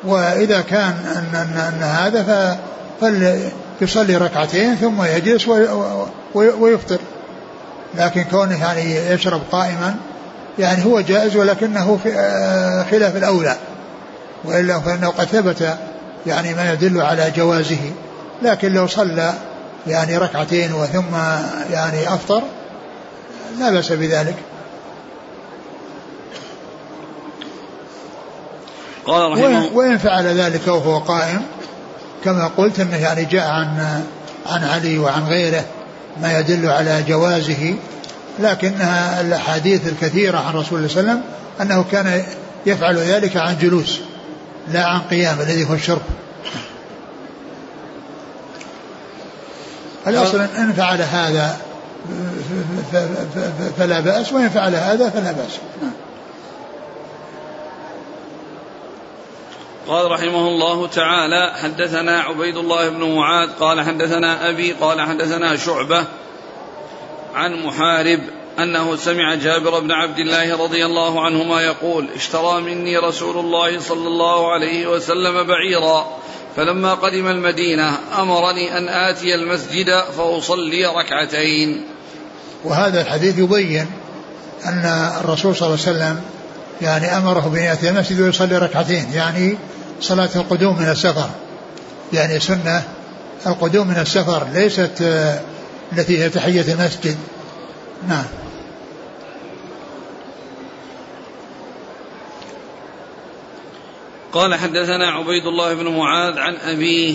[0.05, 2.59] وإذا كان أن, أن, أن هذا
[3.01, 5.49] فليصلي ركعتين ثم يجلس
[6.35, 6.99] ويفطر.
[7.95, 9.95] لكن كونه يعني يشرب قائما
[10.59, 13.57] يعني هو جائز ولكنه آه، خلاف الأولى.
[14.45, 15.77] وإلا فإنه قد ثبت
[16.27, 17.93] يعني ما يدل على جوازه.
[18.43, 19.33] لكن لو صلى
[19.87, 21.15] يعني ركعتين وثم
[21.73, 22.43] يعني أفطر
[23.59, 24.37] لا بأس بذلك.
[29.09, 31.43] قال رحمه وإن فعل ذلك وهو قائم؟
[32.25, 34.03] كما قلت أنه يعني جاء عن
[34.47, 35.65] عن علي وعن غيره
[36.23, 37.75] ما يدل على جوازه
[38.39, 41.23] لكنها الأحاديث الكثيرة عن رسول الله صلى الله عليه وسلم
[41.61, 42.25] أنه كان
[42.67, 44.01] يفعل ذلك عن جلوس
[44.73, 46.03] لا عن قيام الذي هو الشرب.
[50.07, 51.57] الأصل إن فعل هذا
[53.79, 55.59] فلا بأس وإن فعل هذا فلا بأس.
[55.83, 56.08] نعم
[59.89, 66.05] قال رحمه الله تعالى حدثنا عبيد الله بن معاذ قال حدثنا أبي قال حدثنا شعبة
[67.35, 68.21] عن محارب
[68.59, 74.09] أنه سمع جابر بن عبد الله رضي الله عنهما يقول اشترى مني رسول الله صلى
[74.09, 76.07] الله عليه وسلم بعيرا
[76.57, 81.85] فلما قدم المدينة أمرني أن آتي المسجد فأصلي ركعتين.
[82.65, 83.87] وهذا الحديث يبين
[84.67, 86.21] أن الرسول صلى الله عليه وسلم
[86.81, 89.59] يعني أمره بأن يأتي المسجد ويصلي ركعتين يعني
[90.01, 91.31] صلاة القدوم من السفر.
[92.13, 92.85] يعني سنة
[93.47, 95.41] القدوم من السفر ليست آه،
[95.93, 97.17] التي هي تحية المسجد.
[98.09, 98.25] نعم.
[104.33, 107.15] قال حدثنا عبيد الله بن معاذ عن أبيه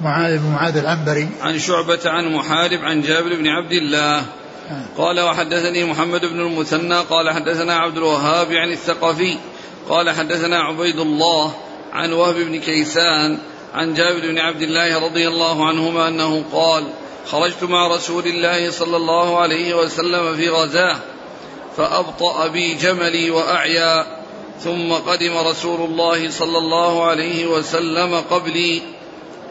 [0.00, 1.28] معاذ بن معاذ العنبري.
[1.40, 4.18] عن شعبة عن محارب عن جابر بن عبد الله.
[4.18, 4.84] آه.
[4.98, 6.94] قال وحدثني محمد بن المثنى.
[6.94, 9.38] قال حدثنا عبد الوهاب عن الثقفي.
[9.88, 11.54] قال حدثنا عبيد الله
[11.94, 13.38] عن وهب بن كيسان
[13.74, 16.84] عن جابر بن عبد الله رضي الله عنهما أنه قال
[17.26, 20.96] خرجت مع رسول الله صلى الله عليه وسلم في غزاة
[21.76, 24.06] فأبطأ بي جملي وأعيا
[24.60, 28.82] ثم قدم رسول الله صلى الله عليه وسلم قبلي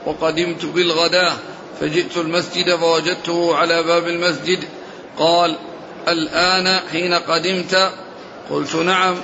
[0.06, 1.34] وقدمت بالغداة
[1.80, 4.60] فجئت المسجد فوجدته على باب المسجد
[5.20, 5.56] قال
[6.08, 7.92] الآن حين قدمت؟
[8.50, 9.16] قلت نعم.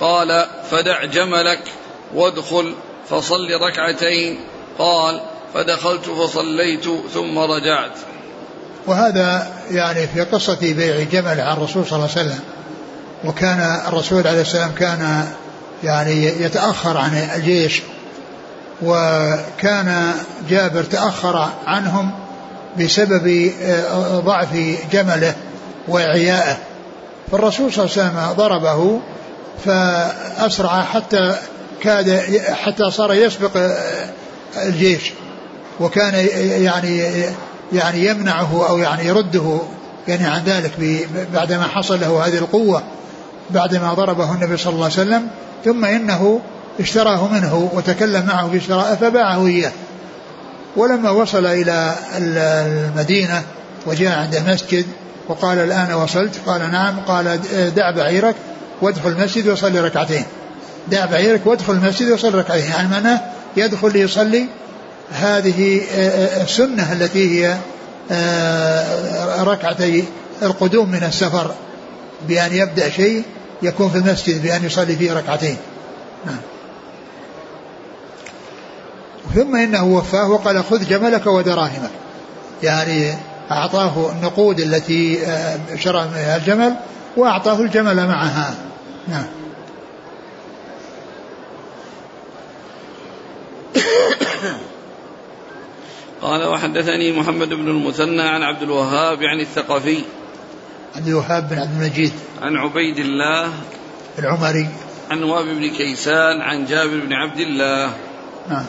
[0.00, 1.62] قال فدع جملك.
[2.14, 2.74] وادخل
[3.10, 4.38] فصل ركعتين.
[4.78, 5.20] قال
[5.54, 7.98] فدخلت فصليت ثم رجعت.
[8.86, 12.40] وهذا يعني في قصة بيع جمل عن الرسول صلى الله عليه وسلم.
[13.24, 15.24] وكان الرسول عليه السلام كان
[15.84, 17.82] يعني يتأخر عن الجيش.
[18.82, 20.12] وكان
[20.50, 22.10] جابر تأخر عنهم
[22.80, 24.48] بسبب آه، ضعف
[24.92, 25.34] جمله
[25.88, 26.58] وإعيائه.
[27.32, 29.00] فالرسول صلى الله عليه وسلم ضربه
[29.64, 31.36] فأسرع حتى
[31.82, 33.50] كاد حتى صار يسبق
[34.56, 35.12] الجيش
[35.80, 36.26] وكان
[36.62, 37.24] يعني
[37.72, 39.58] يعني يمنعه أو يعني يرده
[40.08, 40.72] يعني عن ذلك
[41.34, 42.82] بعدما حصل له هذه القوة
[43.50, 45.28] بعدما ضربه النبي صلى الله عليه وسلم
[45.64, 46.40] ثم إنه
[46.80, 49.72] اشتراه منه وتكلم معه في شراء فباعه إياه.
[50.76, 53.42] ولما وصل إلى المدينة
[53.86, 54.86] وجاء عند المسجد
[55.28, 57.00] وقال الآن وصلت؟ قال نعم.
[57.00, 57.40] قال
[57.74, 58.34] دع بعيرك
[58.82, 60.24] وادخل المسجد وصلي ركعتين.
[60.88, 62.70] دع بعيرك وادخل المسجد وصل ركعتين.
[62.70, 63.20] يعني معناه
[63.56, 64.46] يدخل ليصلي
[65.12, 67.56] هذه آه، آه، السنة التي هي
[68.10, 70.04] آه، ركعتي
[70.42, 71.54] القدوم من السفر
[72.28, 73.22] بأن يبدأ شيء
[73.62, 75.56] يكون في المسجد بأن يصلي فيه ركعتين.
[76.26, 76.40] نعم.
[79.34, 81.90] ثم إنه وفاه وقال خذ جملك ودراهمك.
[82.62, 83.14] يعني
[83.50, 85.18] أعطاه النقود التي
[85.76, 86.74] شرى منها الجمل
[87.16, 88.54] وأعطاه الجمل معها.
[89.08, 89.39] نعم.
[96.22, 99.98] قال وحدثني محمد بن المثنى عن عبد الوهاب يعني الثقفي.
[100.96, 102.12] عبد الوهاب بن عبد المجيد.
[102.42, 103.52] عن عبيد الله
[104.18, 104.68] العمري.
[105.10, 107.94] عن وهب بن كيسان عن جابر بن عبد الله.
[108.48, 108.64] نعم.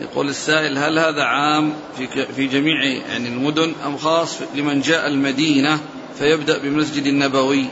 [0.00, 5.78] يقول السائل هل هذا عام في في جميع يعني المدن أم خاص لمن جاء المدينة
[6.18, 7.66] فيبدأ بالمسجد النبوي؟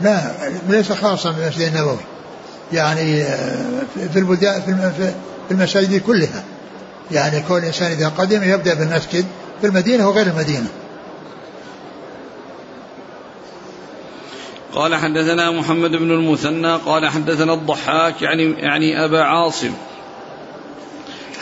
[0.00, 0.34] لا
[0.68, 1.98] ليس خاصا بالمسجد النبوي.
[2.72, 3.24] يعني
[4.12, 5.14] في البلدان في
[5.50, 6.44] المساجد كلها.
[7.10, 9.26] يعني كل إنسان إذا قدم يبدأ بالمسجد
[9.60, 10.68] في المدينة وغير المدينة.
[14.74, 19.72] قال حدثنا محمد بن المثنى قال حدثنا الضحاك يعني يعني أبا عاصم.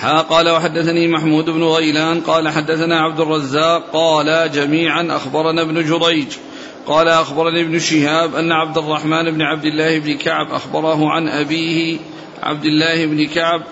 [0.01, 6.37] ها قال وحدثني محمود بن غيلان قال حدثنا عبد الرزاق قال جميعا أخبرنا ابن جريج.
[6.87, 11.99] قال أخبرني ابن شهاب أن عبد الرحمن بن عبد الله بن كعب أخبره عن أبيه
[12.43, 13.63] عبد الله بن كعب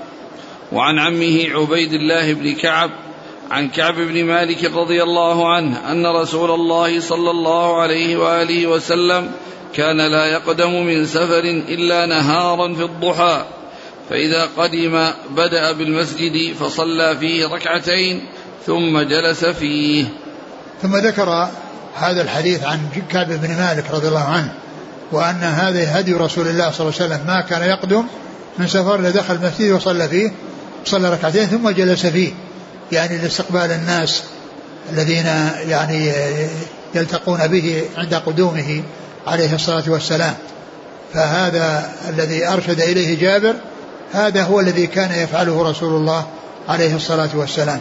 [0.73, 2.91] وعن عمه عبيد الله بن كعب
[3.51, 9.31] عن كعب بن مالك رضي الله عنه أن رسول الله صلى الله عليه وآله وسلم
[9.75, 13.45] كان لا يقدم من سفر إلا نهارا في الضحى
[14.11, 18.23] فإذا قدم بدأ بالمسجد فصلى فيه ركعتين
[18.67, 20.05] ثم جلس فيه.
[20.83, 21.49] ثم ذكر
[21.95, 22.79] هذا الحديث عن
[23.11, 24.55] كعب بن مالك رضي الله عنه
[25.13, 28.05] وأن هذا هدي رسول الله صلى الله عليه وسلم ما كان يقدم
[28.59, 30.33] من سفر لدخل المسجد وصلى فيه
[30.85, 32.33] صلى ركعتين ثم جلس فيه.
[32.93, 34.23] يعني لاستقبال الناس
[34.93, 35.27] الذين
[35.69, 36.13] يعني
[36.95, 38.83] يلتقون به عند قدومه
[39.27, 40.35] عليه الصلاة والسلام.
[41.15, 43.55] فهذا الذي أرشد إليه جابر
[44.13, 46.27] هذا هو الذي كان يفعله رسول الله
[46.69, 47.81] عليه الصلاة والسلام.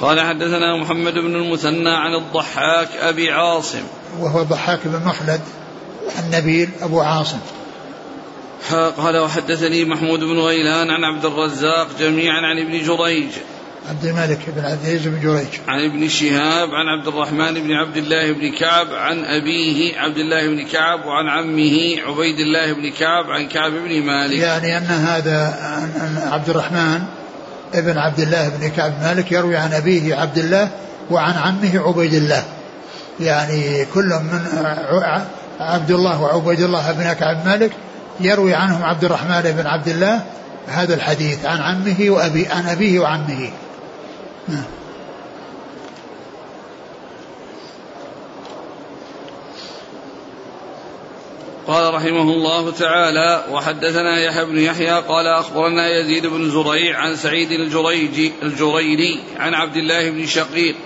[0.00, 3.82] قال حدثنا محمد بن المثنى عن الضحاك أبي عاصم.
[4.20, 5.40] وهو ضحاك بن مخلد
[6.18, 7.38] النبيل أبو عاصم.
[8.96, 13.28] قال وحدثني محمود بن غيلان عن عبد الرزاق جميعا عن ابن جريج.
[13.88, 15.48] عبد الملك بن عبد العزيز بن جريج.
[15.68, 20.48] عن ابن شهاب عن عبد الرحمن بن عبد الله بن كعب عن أبيه عبد الله
[20.48, 24.38] بن كعب وعن عمه عبيد الله بن كعب عن كعب بن مالك.
[24.38, 25.54] يعني أن هذا
[26.00, 27.02] أن عبد الرحمن
[27.74, 30.70] ابن عبد الله بن كعب مالك يروي عن أبيه عبد الله
[31.10, 32.44] وعن عمه عبيد الله.
[33.20, 34.40] يعني كل من
[35.60, 37.72] عبد الله وعبيد الله بن كعب مالك
[38.20, 40.24] يروي عنهم عبد الرحمن بن عبد الله
[40.66, 43.50] هذا الحديث عن عمه وأبي عن أبيه وعمه.
[51.70, 57.52] قال رحمه الله تعالى وحدثنا يحيى بن يحيى قال أخبرنا يزيد بن زريع عن سعيد
[57.52, 60.76] الجريجي الجريري عن عبد الله بن شقيق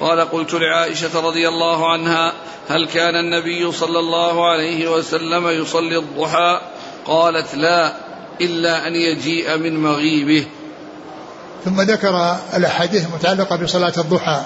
[0.00, 2.32] قال قلت لعائشة رضي الله عنها
[2.68, 6.60] هل كان النبي صلى الله عليه وسلم يصلي الضحى؟
[7.06, 7.92] قالت لا
[8.40, 10.46] إلا أن يجيء من مغيبه.
[11.64, 14.42] ثم ذكر الأحاديث المتعلقة بصلاة الضحى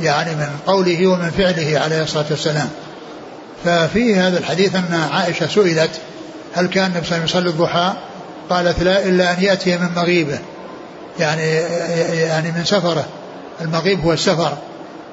[0.00, 2.68] يعني من قوله ومن فعله عليه الصلاة والسلام.
[3.64, 5.90] ففي هذا الحديث أن عائشة سئلت
[6.54, 7.92] هل كان النبي صلى الله عليه وسلم يصلي الضحى؟
[8.50, 10.38] قالت لا إلا أن يأتي من مغيبه
[11.20, 11.42] يعني
[12.12, 13.06] يعني من سفره.
[13.60, 14.56] المغيب هو السفر.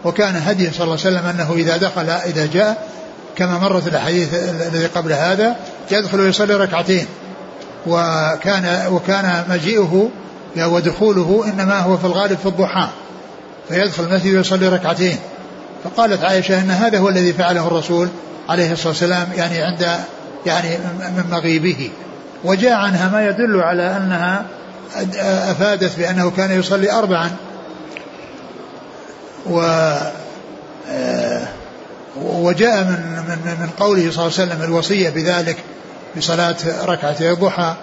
[0.05, 2.87] وكان هدي صلى الله عليه وسلم أنه إذا دخل إذا جاء
[3.35, 5.55] كما مرت الأحاديث الذي قبل هذا
[5.91, 7.05] يدخل ويصلي ركعتين.
[7.87, 10.09] وكان وكان مجيئه
[10.57, 12.87] ودخوله إنما هو في الغالب في الضحى.
[13.69, 15.17] فيدخل المسجد ويصلي ركعتين.
[15.83, 18.07] فقالت عائشة إن هذا هو الذي فعله الرسول
[18.49, 19.99] عليه الصلاة والسلام يعني عند
[20.45, 20.69] يعني
[20.99, 21.89] من مغيبه.
[22.43, 24.45] وجاء عنها ما يدل على أنها
[25.51, 27.31] أفادت بأنه كان يصلي اربعا.
[29.49, 29.61] و
[32.15, 35.57] وجاء من من من قوله صلى الله عليه وسلم الوصية بذلك
[36.17, 36.55] بصلاه
[36.85, 37.75] ركعتي الضحى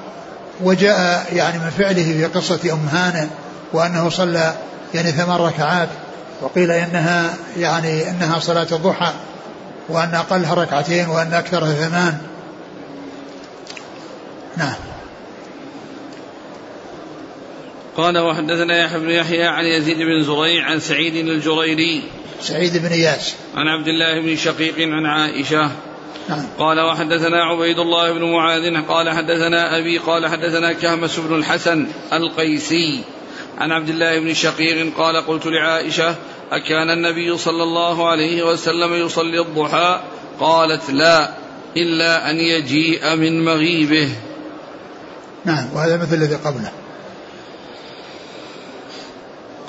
[0.61, 3.27] وجاء يعني من فعله في قصة أم هانئ
[3.73, 4.55] وأنه صلى
[4.95, 5.89] يعني ثمان ركعات
[6.43, 9.13] وقيل إنها يعني إنها صلاة الضحى
[9.89, 12.19] وأن أقلها ركعتين وأن أكثرها ثمان.
[14.57, 14.75] نعم.
[17.97, 22.03] قال وحدثنا يحيى بن يحيى عن يزيد بن زريع عن سعيد الجريري
[22.43, 23.35] سعيد بن إياس.
[23.55, 25.71] عن عبد الله بن شقيق عن عائشة.
[26.29, 26.47] نعم.
[26.59, 28.77] قال وحدثنا عبيد الله بن معاذ.
[28.89, 33.03] قال حدثنا أبي قال حدثنا كهمس بن الحسن القيسي.
[33.59, 36.15] عن عبد الله بن شقيق قال قلت لعائشة
[36.53, 40.01] أكان النبي صلى الله عليه وسلم يصلي الضحى؟
[40.41, 41.31] قالت لا
[41.77, 44.09] إلا أن يجيء من مغيبه.
[45.45, 46.73] نعم وهذا مثل الذي قبله.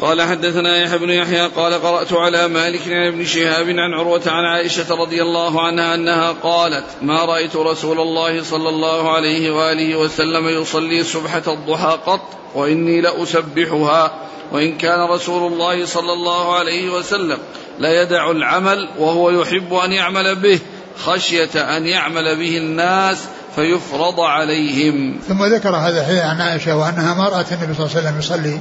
[0.01, 4.45] قال حدثنا يحيى بن يحيى قال قرأت على مالك عن ابن شهاب عن عروة عن
[4.45, 10.61] عائشة رضي الله عنها أنها قالت ما رأيت رسول الله صلى الله عليه وآله وسلم
[10.61, 12.21] يصلي سبحة الضحى قط
[12.55, 14.11] وإني لأسبحها
[14.51, 17.37] وإن كان رسول الله صلى الله عليه وسلم
[17.79, 20.59] لا يدع العمل وهو يحب أن يعمل به
[20.97, 23.17] خشية أن يعمل به الناس
[23.55, 25.19] فيفرض عليهم.
[25.27, 28.59] ثم ذكر هذا الحديث عن عائشة وأنها ما رأت النبي صلى الله عليه وسلم يصلي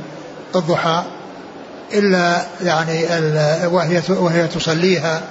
[0.55, 1.20] الضحى
[1.93, 3.05] إلا يعني
[3.67, 5.23] وهي وهي تصليها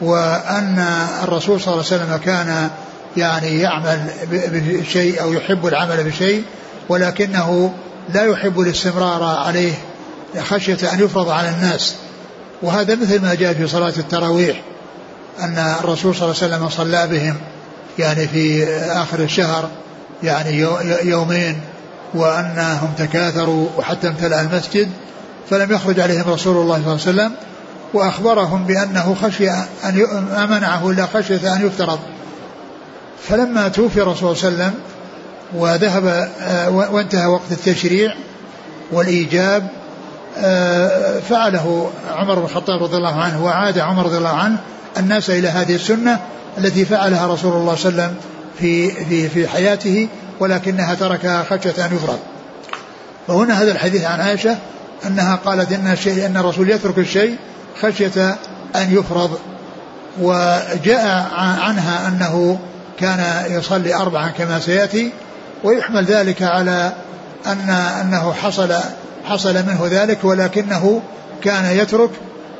[0.00, 2.70] وأن الرسول صلى الله عليه وسلم كان
[3.16, 4.00] يعني يعمل
[4.30, 6.44] بشيء أو يحب العمل بشيء
[6.88, 7.72] ولكنه
[8.14, 9.72] لا يحب الاستمرار عليه
[10.40, 11.94] خشية أن يفرض على الناس.
[12.62, 14.62] وهذا مثل ما جاء في صلاة التراويح
[15.40, 17.36] أن الرسول صلى الله عليه وسلم صلى بهم
[17.98, 19.68] يعني في آخر الشهر
[20.22, 20.66] يعني
[21.02, 21.60] يومين
[22.14, 24.90] وأنهم تكاثروا وحتى امتلأ المسجد.
[25.50, 27.32] فلم يخرج عليهم رسول الله صلى الله عليه وسلم
[27.94, 31.98] وأخبرهم بأنه خشي أن ما منعه إلا خشية أن يفترض.
[33.28, 34.80] فلما توفي الرسول صلى الله عليه وسلم
[35.54, 38.14] وذهب آه، وانتهى وقت التشريع
[38.92, 39.68] والإيجاب
[40.38, 44.58] آه، فعله عمر بن الخطاب رضي الله عنه وعاد عمر رضي الله عنه
[44.98, 46.20] الناس إلى هذه السنة
[46.58, 48.16] التي فعلها رسول الله صلى الله عليه وسلم
[48.58, 50.08] في في في حياته
[50.40, 52.18] ولكنها تركها خشية أن يفرض.
[53.28, 54.56] وهنا هذا الحديث عن عائشة
[55.06, 57.36] أنها قالت إن الشيء أن الرسول يترك الشيء
[57.82, 58.36] خشية
[58.76, 59.38] أن يفرض.
[60.20, 62.58] وجاء عنها أنه
[62.98, 65.10] كان يصلي أربعا كما سيأتي
[65.64, 66.92] ويحمل ذلك على
[67.46, 68.74] أن أنه حصل
[69.24, 71.02] حصل منه ذلك ولكنه
[71.42, 72.10] كان يترك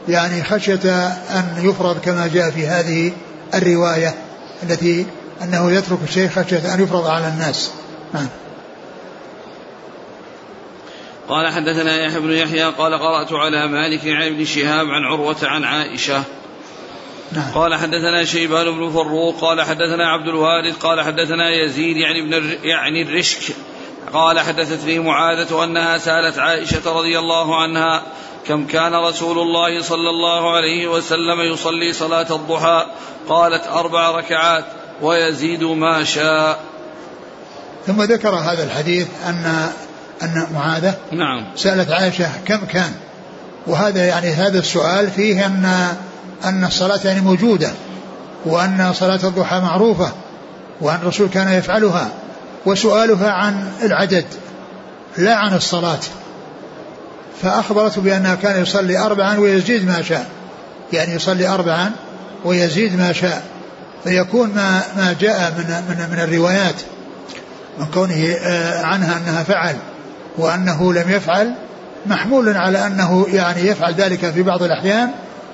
[0.09, 3.13] يعني خشية أن يفرض كما جاء في هذه
[3.55, 4.15] الرواية
[4.63, 5.07] التي
[5.43, 7.71] أنه يترك الشيء خشية أن يفرض على الناس.
[8.15, 8.27] نعم.
[11.29, 15.65] قال حدثنا يحيى بن يحيى قال قرأت على مالك عن ابن شهاب عن عروة عن
[15.65, 16.25] عائشة.
[17.33, 17.53] نعم.
[17.55, 23.03] قال حدثنا شيبان بن فروق قال حدثنا عبد الوارث قال حدثنا يزيد يعني ابن يعني
[23.03, 23.55] الرشك
[24.13, 28.03] قال حدثتني معاذة أنها سألت عائشة رضي الله عنها
[28.47, 32.87] كم كان رسول الله صلى الله عليه وسلم يصلي صلاة الضحى؟
[33.29, 34.65] قالت أربع ركعات
[35.03, 36.61] ويزيد ما شاء.
[37.87, 39.73] ثم ذكر هذا الحديث أن
[40.23, 41.45] أن معاذة نعم.
[41.57, 42.93] سألت عائشة كم كان؟
[43.67, 45.89] وهذا يعني هذا السؤال فيه أن
[46.45, 47.71] أن الصلاة يعني موجودة
[48.45, 50.13] وأن صلاة الضحى معروفة
[50.81, 52.09] وأن الرسول كان يفعلها
[52.67, 54.25] وسؤالها عن العدد
[55.19, 56.01] لا عن الصلاة.
[57.43, 60.27] فأخبرته بأنها كان يصلي أربعا ويزيد ما شاء
[60.93, 61.91] يعني يصلي أربعا
[62.45, 63.43] ويزيد ما شاء.
[64.05, 66.75] فيكون ما ما جاء من من من الروايات
[67.79, 69.77] من كونه آه، عنها أنها فعل.
[70.39, 71.55] وأنه لم يفعل
[72.07, 75.11] محمول على أنه يعني يفعل ذلك في بعض الأحيان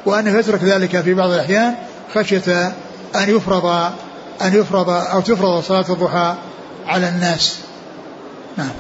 [0.07, 1.74] وأنه يترك ذلك في بعض الأحيان
[2.14, 2.72] خشية
[3.16, 3.66] أن يفرض
[4.43, 6.35] أن يفرض أو تفرض صلاة الضحى
[6.87, 7.61] على الناس.
[8.57, 8.70] نعم.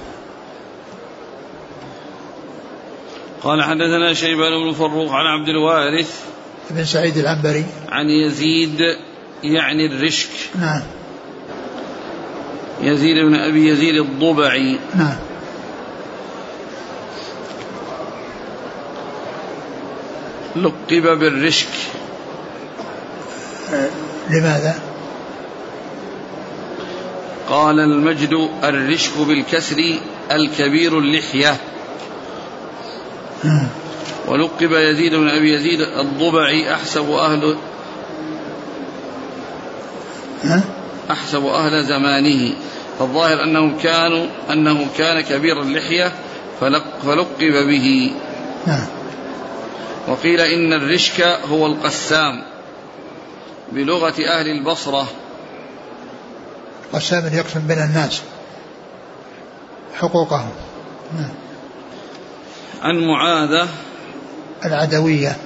[3.42, 6.20] قال حدثنا شيبان بن فروق عن عبد الوارث
[6.70, 7.64] بن سعيد العنبري.
[7.88, 8.80] عن يزيد
[9.42, 10.30] يعني الرشك.
[10.60, 10.82] نعم.
[12.80, 14.78] يزيد بن أبي يزيد الضبعي.
[14.94, 15.16] نعم.
[20.56, 21.68] لقب بالرشك
[24.30, 24.78] لماذا؟
[27.48, 29.98] قال المجد الرشك بالكسر
[30.30, 31.56] الكبير اللحية.
[34.28, 37.56] ولقب يزيد بن أبي يزيد الضبعي أحسب أهل
[41.10, 42.54] أحسب أهل زمانه.
[42.98, 46.12] فالظاهر أنه كانوا أنه كان كبير اللحية
[46.60, 48.12] فلقب به.
[48.66, 48.97] نعم
[50.08, 52.44] وقيل إن الرشك هو القسام
[53.72, 55.08] بلغة أهل البصرة.
[56.92, 58.22] قسام يقسم بين الناس
[59.94, 60.52] حقوقهم.
[62.82, 63.68] عن معاذة.
[64.64, 65.36] العدوية.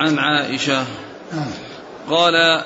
[0.00, 0.84] عن عائشة.
[1.32, 1.50] نعم.
[2.10, 2.64] قال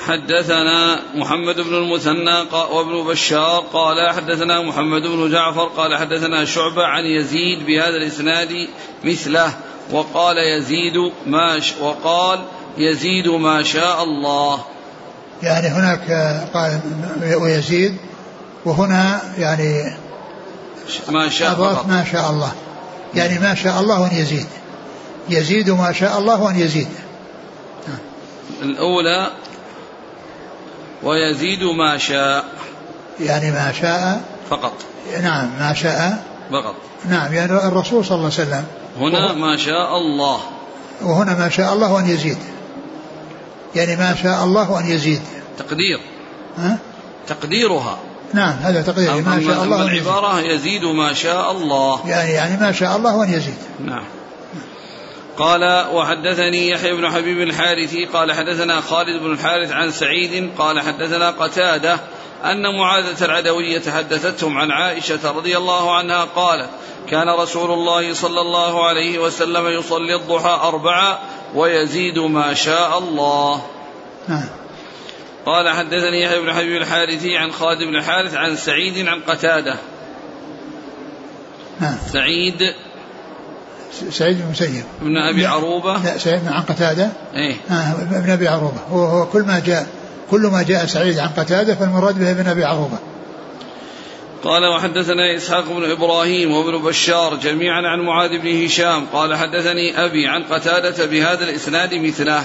[0.00, 7.04] حدثنا محمد بن المثنى وابن بشار قال حدثنا محمد بن جعفر قال حدثنا شعبة عن
[7.04, 8.68] يزيد بهذا الإسناد
[9.04, 9.52] مثله.
[9.92, 12.44] وقال يزيد ما وقال
[12.78, 14.60] يزيد ما شاء الله.
[15.42, 16.10] يعني هناك
[16.54, 16.80] قال
[17.34, 17.96] ويزيد
[18.64, 19.96] وهنا يعني
[21.08, 22.52] ما شاء الله ما شاء الله.
[23.14, 24.46] يعني ما شاء الله وأن يزيد.
[25.28, 26.88] يزيد ما شاء الله وأن يزيد.
[28.62, 29.30] الأولى
[31.02, 32.44] ويزيد ما شاء.
[33.20, 34.20] يعني ما شاء
[34.50, 34.72] فقط.
[35.22, 36.74] نعم ما شاء فقط.
[37.08, 38.64] نعم يعني الرسول صلى الله عليه وسلم
[38.98, 40.40] هنا ما شاء الله.
[41.02, 42.38] وهنا ما شاء الله وأن يزيد.
[43.74, 45.22] يعني ما شاء الله وأن يزيد.
[45.58, 46.00] تقدير.
[46.58, 46.78] ها؟
[47.26, 47.98] تقديرها.
[48.34, 52.00] نعم هذا تقدير ما شاء الله العبارة يزيد ما شاء الله.
[52.06, 53.58] يعني يعني ما شاء الله وأن يزيد.
[53.84, 54.04] نعم.
[55.38, 61.30] قال وحدثني يحيى بن حبيب الحارثي قال حدثنا خالد بن الحارث عن سعيد قال حدثنا
[61.30, 62.00] قتادة
[62.44, 66.68] أن معاذة العدوية حدثتهم عن عائشة رضي الله عنها قالت
[67.10, 71.20] كان رسول الله صلى الله عليه وسلم يصلي الضحى أربعة
[71.54, 73.62] ويزيد ما شاء الله.
[74.28, 74.48] نعم.
[75.46, 79.76] قال حدثني يحيى بن حبيب الحارثي عن خالد بن الحارث عن سعيد عن قتادة.
[81.80, 81.96] نعم.
[82.12, 82.74] سعيد.
[84.10, 84.84] سعيد بن مسيب.
[85.02, 86.04] ابن أبي عروبة.
[86.04, 87.10] لا سعيد عن قتادة.
[87.34, 87.56] إيه.
[87.70, 88.80] آه ابن أبي عروبة.
[88.90, 89.86] هو, هو كل ما جاء
[90.30, 92.98] كل ما جاء سعيد عن قتاده فالمراد به ابن أبي عروبة.
[94.44, 100.26] قال وحدثنا إسحاق بن إبراهيم وابن بشار جميعا عن معاذ بن هشام قال حدثني أبي
[100.26, 102.44] عن قتادة بهذا الإسناد مثله.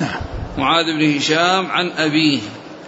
[0.00, 0.20] نعم.
[0.58, 2.40] معاذ بن هشام عن أبيه.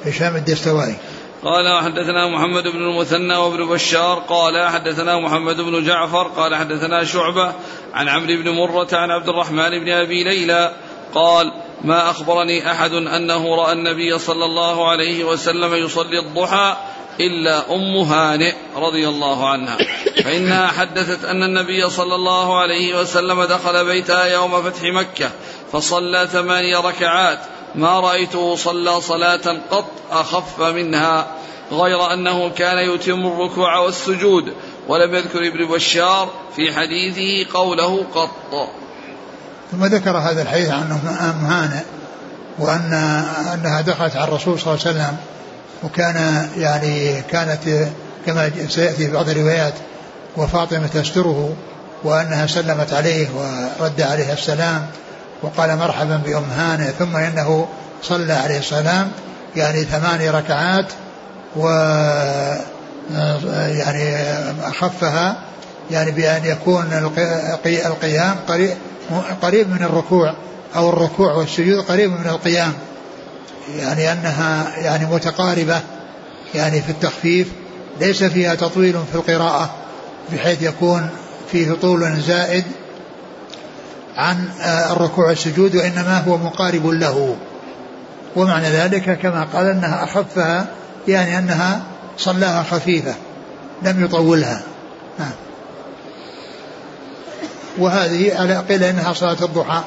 [0.07, 0.97] هشام الدستوائي.
[1.45, 7.53] قال حدثنا محمد بن المثنى وابن بشار قال حدثنا محمد بن جعفر قال حدثنا شعبة
[7.95, 10.73] عن عمرو بن مرة عن عبد الرحمن بن أبي ليلى
[11.15, 11.53] قال
[11.85, 16.77] ما أخبرني أحد أنه رأى النبي صلى الله عليه وسلم يصلي الضحى
[17.21, 19.79] إلا أم هانئ رضي الله عنها.
[20.25, 25.31] فإنها حدثت أن النبي صلى الله عليه وسلم دخل بيتها يوم فتح مكة
[25.73, 27.39] فصلى ثماني ركعات.
[27.75, 31.27] ما رأيته صلى صلاة قط أخف منها
[31.73, 34.55] غير أنه كان يتم الركوع والسجود.
[34.89, 38.69] ولم يذكر ابن بشار في حديثه قوله قط.
[39.73, 41.83] ثم ذكر هذا الحديث عن أم هانئ
[42.59, 42.93] وأن
[43.55, 45.17] أنها دخلت على الرسول صلى الله عليه وسلم
[45.83, 47.89] وكان يعني كانت
[48.27, 49.75] كما سيأتي في بعض الروايات
[50.37, 51.55] وفاطمة تستره
[52.05, 53.29] وأنها سلمت عليه
[53.81, 54.87] ورد عليه السلام
[55.43, 57.69] وقال مرحبا بأم هانئ ثم إنه
[58.03, 59.11] صلى عليه السلام
[59.57, 60.87] يعني ثماني ركعات
[61.57, 61.69] و
[63.69, 64.17] يعني
[64.65, 65.37] أخفها
[65.91, 67.11] يعني بأن يكون
[67.67, 68.77] القيام قريب
[69.43, 70.35] قريب من الركوع
[70.77, 72.73] أو الركوع والسجود قريب من القيام.
[73.77, 75.81] يعني أنها يعني متقاربة
[76.55, 77.49] يعني في التخفيف
[78.01, 79.71] ليس فيها تطويل في القراءة
[80.33, 81.09] بحيث يكون
[81.53, 82.65] فيه طول زائد
[84.17, 84.49] عن
[84.91, 87.37] الركوع والسجود وإنما هو مقارب له.
[88.37, 90.67] ومعنى ذلك كما قال أنها أخفها
[91.09, 91.83] يعني أنها
[92.19, 93.15] صلاها خفيفة
[93.83, 94.63] لم يطولها.
[95.19, 95.33] نعم.
[97.79, 99.81] وهذه على قيل إنها صلاة الضحى.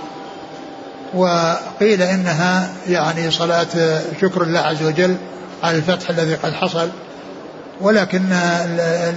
[1.13, 5.17] وقيل إنها يعني صلاة شكر الله عز وجل
[5.63, 6.89] على الفتح الذي قد حصل.
[7.81, 8.29] ولكن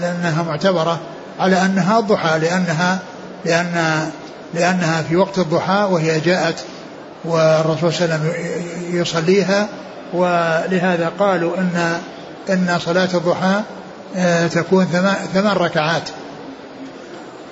[0.01, 1.01] لانها معتبرة
[1.41, 2.99] على أنها الضحى لانها
[3.45, 4.11] لأن
[4.55, 6.65] لأنها في وقت الضحى وهي جاءت
[7.25, 9.69] والرسول صلى الله عليه وسلم يصليها.
[10.13, 12.01] ولهذا قالوا ان
[12.51, 13.63] إن صلاة الضحى
[14.17, 14.85] آه، تكون
[15.35, 16.09] ثمان ركعات.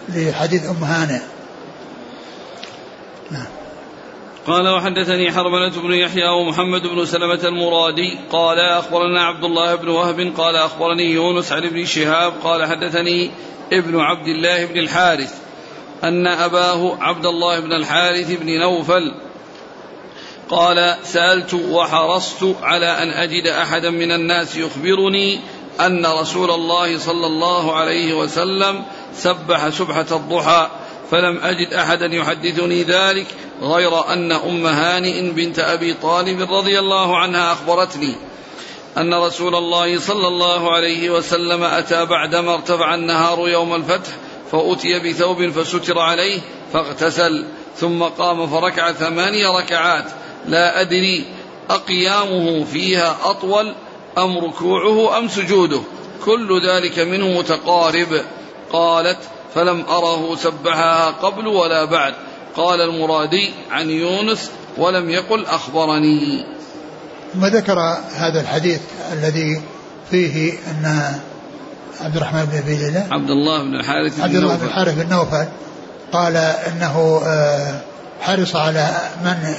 [0.08, 1.22] لحديث أم هانئ.
[3.30, 3.46] نعم.
[4.46, 8.18] قال وحدثني حرملة بن يحيى ومحمد بن سلمة المرادي.
[8.32, 10.32] قال أخبرنا عبد الله بن وهب.
[10.36, 12.32] قال أخبرني يونس عن ابن شهاب.
[12.42, 13.30] قال حدثني
[13.72, 15.34] ابن عبد الله بن الحارث
[16.04, 19.14] أن أباه عبد الله بن الحارث بن نوفل
[20.50, 25.40] قال سألت وحرصت على أن أجد أحدا من الناس يخبرني
[25.80, 28.84] أن رسول الله صلى الله عليه وسلم
[29.14, 30.68] سبح سبحة الضحى
[31.10, 33.26] فلم أجد أحدا يحدثني ذلك
[33.62, 38.14] غير أن أم هانئ بنت أبي طالب رضي الله عنها أخبرتني
[38.98, 44.12] أن رسول الله صلى الله عليه وسلم أتى بعدما ارتفع النهار يوم الفتح
[44.52, 46.40] فأتي بثوب فستر عليه
[46.72, 47.44] فاغتسل
[47.76, 50.04] ثم قام فركع ثماني ركعات.
[50.46, 51.24] لا أدري
[51.70, 53.74] أقيامه فيها أطول
[54.18, 55.80] أم ركوعه أم سجوده
[56.24, 58.22] كل ذلك منه متقارب.
[58.72, 59.18] قالت
[59.54, 62.14] فلم أره سبحها قبل ولا بعد.
[62.56, 66.44] قال المرادي عن يونس ولم يقل أخبرني.
[67.34, 67.78] ثم ذكر
[68.14, 68.80] هذا الحديث
[69.12, 69.62] الذي
[70.10, 71.14] فيه أن
[72.00, 75.46] عبد الرحمن بن أبي ليلى عبد الله بن الحارث عبد الله بن الحارث بن نوفل
[76.12, 77.80] قال إنه آه،
[78.20, 78.90] حرص على
[79.24, 79.54] من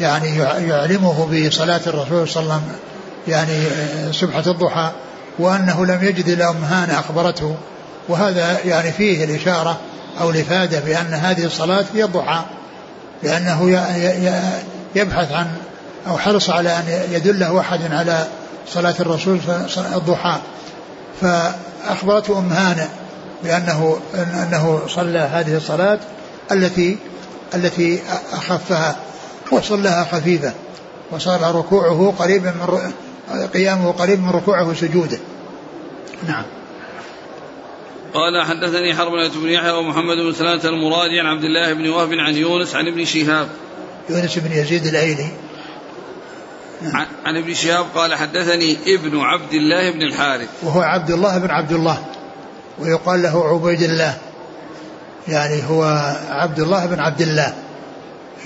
[0.00, 2.62] يعني يعلمه بصلاة الرسول صلى الله عليه وسلم
[3.28, 4.90] يعني آه، سبحة الضحى
[5.38, 7.56] وأنه لم يجد إلا أم هانة أخبرته.
[8.08, 9.78] وهذا يعني فيه الإشارة
[10.20, 12.42] أو الإفادة بأن هذه الصلاة هي الضحى
[13.22, 13.70] لأنه
[14.94, 15.46] يبحث عن
[16.06, 18.26] أو حرص على أن يدله أحد على
[18.68, 19.38] صلاة الرسول
[19.94, 20.38] الضحى.
[21.20, 22.86] فأخبرته أم هانئ
[23.44, 25.98] بأنه أنه صلى هذه الصلاة
[26.52, 26.96] التي
[27.54, 28.00] التي
[28.32, 28.96] أخفها
[29.52, 30.52] وصلىها خفيفة
[31.10, 32.92] وصار ركوعه قريبا من
[33.54, 35.18] قيامه قريب من ركوعه وسجوده.
[36.28, 36.44] نعم.
[38.14, 42.34] قال حدثني حرملة بن يحيى ومحمد بن سلامة المرادي عن عبد الله بن وهب عن
[42.34, 43.48] يونس عن ابن شهاب.
[44.10, 45.28] يونس بن يزيد الأيلي.
[46.82, 47.06] نعم.
[47.24, 50.48] عن ابن شهاب قال حدثني ابن عبد الله بن الحارث.
[50.62, 52.04] وهو عبد الله بن عبد الله.
[52.78, 54.18] ويقال له عبيد الله.
[55.28, 55.84] يعني هو
[56.30, 57.54] عبد الله بن عبد الله.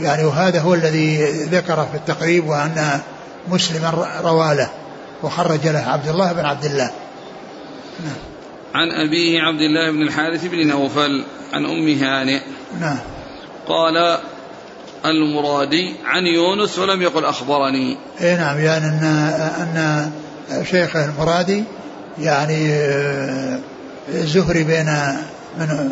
[0.01, 3.01] يعني وهذا هو الذي ذكر في التقريب وأن
[3.49, 4.71] مسلما رواله
[5.23, 5.85] وخرج له.
[5.89, 6.91] عبد الله بن عبد الله.
[8.05, 8.32] نعم.
[8.75, 12.41] عن أبيه عبد الله بن الحارث بن نوفل عن أم هانئ.
[12.81, 12.99] نعم.
[13.69, 14.19] قال
[15.05, 17.97] المرادي عن يونس ولم يقل أخبرني.
[18.21, 19.05] اي نعم يعني أن
[19.61, 21.65] أن شيخه المرادي
[22.19, 23.59] يعني آه،
[24.09, 24.87] زهري بين
[25.59, 25.91] من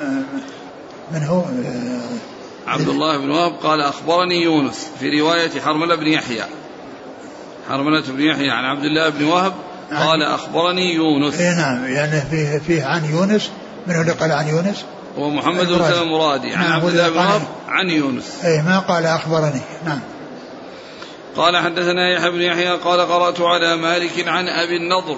[1.13, 6.45] من هو؟ آه، عبد الله بن وهب قال أخبرني يونس في رواية حرملة بن يحيى.
[7.69, 9.53] حرملة بن يحيى عن عبد الله بن وهب
[9.93, 11.41] قال أخبرني يونس.
[11.41, 13.51] اي نعم يعني فيه فيه عن يونس
[13.87, 14.85] من اللي قال عن يونس؟
[15.19, 18.45] ومحمد بن سلمة مرادي عن نعم عبد الله بن عن يونس.
[18.45, 19.61] اي ما قال أخبرني.
[19.85, 20.01] نعم.
[21.37, 25.17] قال حدثنا يحيى بن يحيى قال قرأت على مالك عن أبي النضر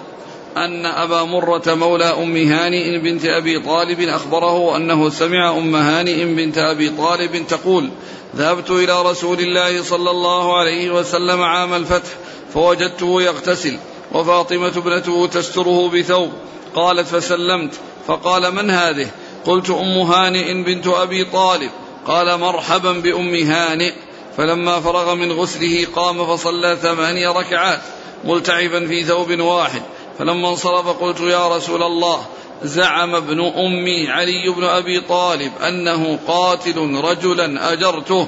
[0.56, 6.58] أن أبا مرة مولى أم هانئ بنت أبي طالب أخبره أنه سمع أم هانئ بنت
[6.58, 7.90] أبي طالب تقول
[8.36, 12.10] ذهبت إلى رسول الله صلى الله عليه وسلم عام الفتح
[12.54, 13.78] فوجدته يغتسل
[14.14, 16.32] وفاطمة ابنته تستره بثوب.
[16.74, 17.74] قالت فسلمت.
[18.06, 19.10] فقال من هذه؟
[19.46, 21.70] قلت أم هانئ بنت أبي طالب.
[22.06, 23.92] قال مرحبا بأم هانئ.
[24.36, 27.80] فلما فرغ من غسله قام فصلى ثمانية ركعات
[28.24, 29.82] ملتعبا في ثوب واحد.
[30.18, 32.26] فلما انصرف قلت يا رسول الله
[32.64, 38.26] زعم ابن أمي علي بن أبي طالب أنه قاتل رجلا أجرته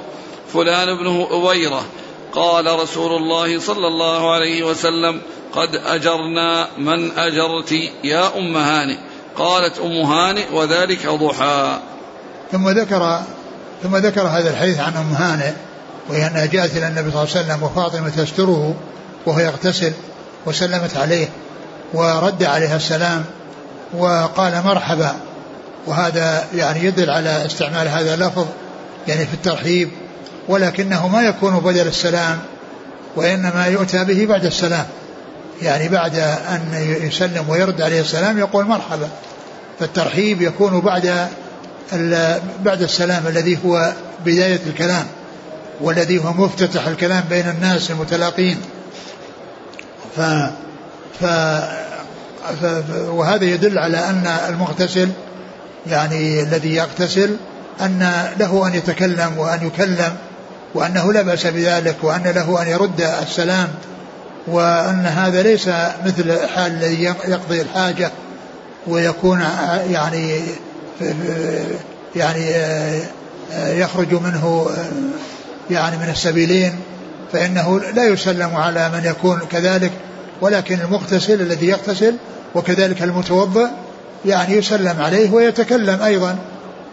[0.52, 1.84] فلان بن أبيرة
[2.32, 5.20] قال رسول الله صلى الله عليه وسلم
[5.54, 7.72] قد أجرنا من أجرت
[8.04, 8.96] يا أم هانئ
[9.36, 11.78] قالت أم هانئ وذلك ضحى.
[12.52, 13.20] ثم ذكر
[13.82, 15.52] ثم ذكر هذا الحديث عن أم هانئ
[16.08, 18.74] وهي أنها جاءت إلى النبي صلى الله عليه وسلم وفاطمة تستره
[19.26, 19.92] وهو يغتسل
[20.46, 21.28] وسلمت عليه
[21.94, 23.24] ورد عليها السلام
[23.94, 25.14] وقال مرحبا.
[25.86, 28.46] وهذا يعني يدل على استعمال هذا اللفظ
[29.08, 29.90] يعني في الترحيب
[30.48, 32.38] ولكنه ما يكون بدل السلام
[33.16, 34.86] وإنما يؤتى به بعد السلام.
[35.62, 36.60] يعني بعد أن
[37.02, 39.08] يسلم ويرد عليه السلام يقول مرحبا.
[39.80, 41.28] فالترحيب يكون بعد
[42.64, 43.92] بعد السلام الذي هو
[44.24, 45.06] بداية الكلام
[45.80, 48.60] والذي هو مفتتح الكلام بين الناس المتلاقين.
[50.16, 50.20] ف,
[51.20, 51.24] ف,
[52.60, 55.08] ف وهذا يدل على أن المغتسل
[55.86, 57.36] يعني الذي يغتسل
[57.80, 60.16] أن له أن يتكلم وأن يكلم
[60.74, 63.68] وأنه لا بأس بذلك وأن له أن يرد السلام
[64.46, 65.68] وأن هذا ليس
[66.06, 68.10] مثل حال الذي يقضي الحاجة
[68.86, 69.40] ويكون
[69.90, 70.40] يعني
[72.16, 72.52] يعني
[73.56, 74.70] يخرج منه
[75.70, 76.74] يعني من السبيلين
[77.32, 79.92] فإنه لا يسلم على من يكون كذلك
[80.40, 82.16] ولكن المغتسل الذي يغتسل
[82.54, 83.66] وكذلك المتوضئ
[84.26, 86.36] يعني يسلم عليه ويتكلم أيضا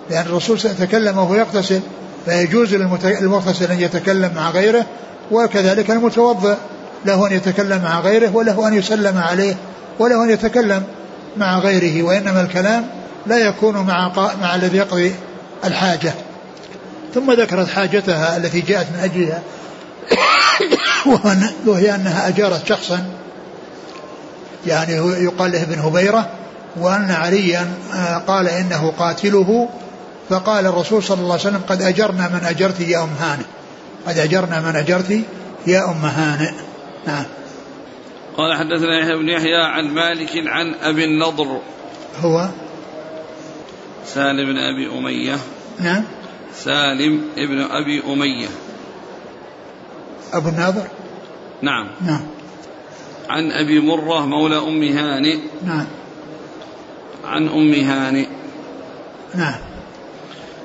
[0.09, 1.81] لأن الرسول تكلم وهو يغتسل
[2.25, 4.85] فيجوز للمغتسل أن يتكلم مع غيره
[5.31, 6.55] وكذلك المتوضئ
[7.05, 9.55] له أن يتكلم مع غيره وله أن يسلم عليه
[9.99, 10.83] وله أن يتكلم
[11.37, 12.87] مع غيره وإنما الكلام
[13.27, 15.15] لا يكون مع مع الذي يقضي
[15.65, 16.13] الحاجة.
[17.13, 19.41] ثم ذكرت حاجتها التي جاءت من أجلها
[21.65, 23.05] وهي أنها أجارت شخصا
[24.67, 24.93] يعني
[25.23, 26.29] يقال له ابن هبيرة
[26.79, 29.69] وأن عليا آه، قال إنه قاتله.
[30.29, 33.43] فقال الرسول صلى الله عليه وسلم قد أجرنا من أجرت يا أم هانئ.
[34.07, 35.21] قد أجرنا من أجرت
[35.67, 36.51] يا أم هانئ.
[37.07, 37.25] نعم.
[38.37, 41.61] قال حدثنا يحيى بن يحيى عن مالك عن أبي النضر.
[42.21, 42.47] هو؟
[44.05, 45.37] سالم بن أبي أمية.
[45.79, 46.03] نعم.
[46.53, 48.47] سالم ابن أبي أمية.
[50.33, 50.87] أبو الناظر؟
[51.61, 51.87] نعم.
[52.01, 52.21] نعم.
[53.29, 55.37] عن أبي مرة مولى أم هانئ.
[55.65, 55.87] نعم.
[57.25, 58.27] عن أم هانئ.
[59.35, 59.59] نعم.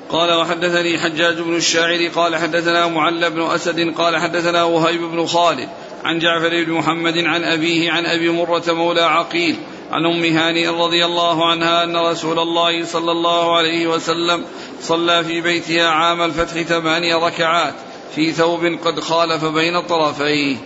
[0.09, 5.69] قال وحدثني حجاج بن الشاعر قال حدثنا معل بن أسد قال حدثنا وهيب بن خالد.
[6.03, 9.55] عن جعفر بن محمد عن أبيه عن أبي مرة مولى عقيل
[9.91, 14.45] عن أم هانئ رضي الله عنها أن رسول الله صلى الله عليه وسلم
[14.81, 17.73] صلى في بيتها عام الفتح ثماني ركعات
[18.15, 20.57] في ثوب قد خالف بين طرفيه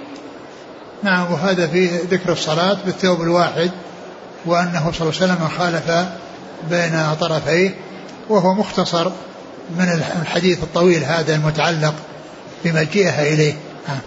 [1.04, 3.72] نعم وهذا فيه ذكر الصلاة بالثوب الواحد
[4.46, 6.08] وأنه صلى الله عليه وسلم خالف
[6.70, 7.76] بين طرفيه
[8.30, 9.12] وهو مختصر
[9.78, 11.94] من الحديث الطويل هذا المتعلق
[12.64, 13.54] بمجيئها إليه
[13.88, 14.00] نعم.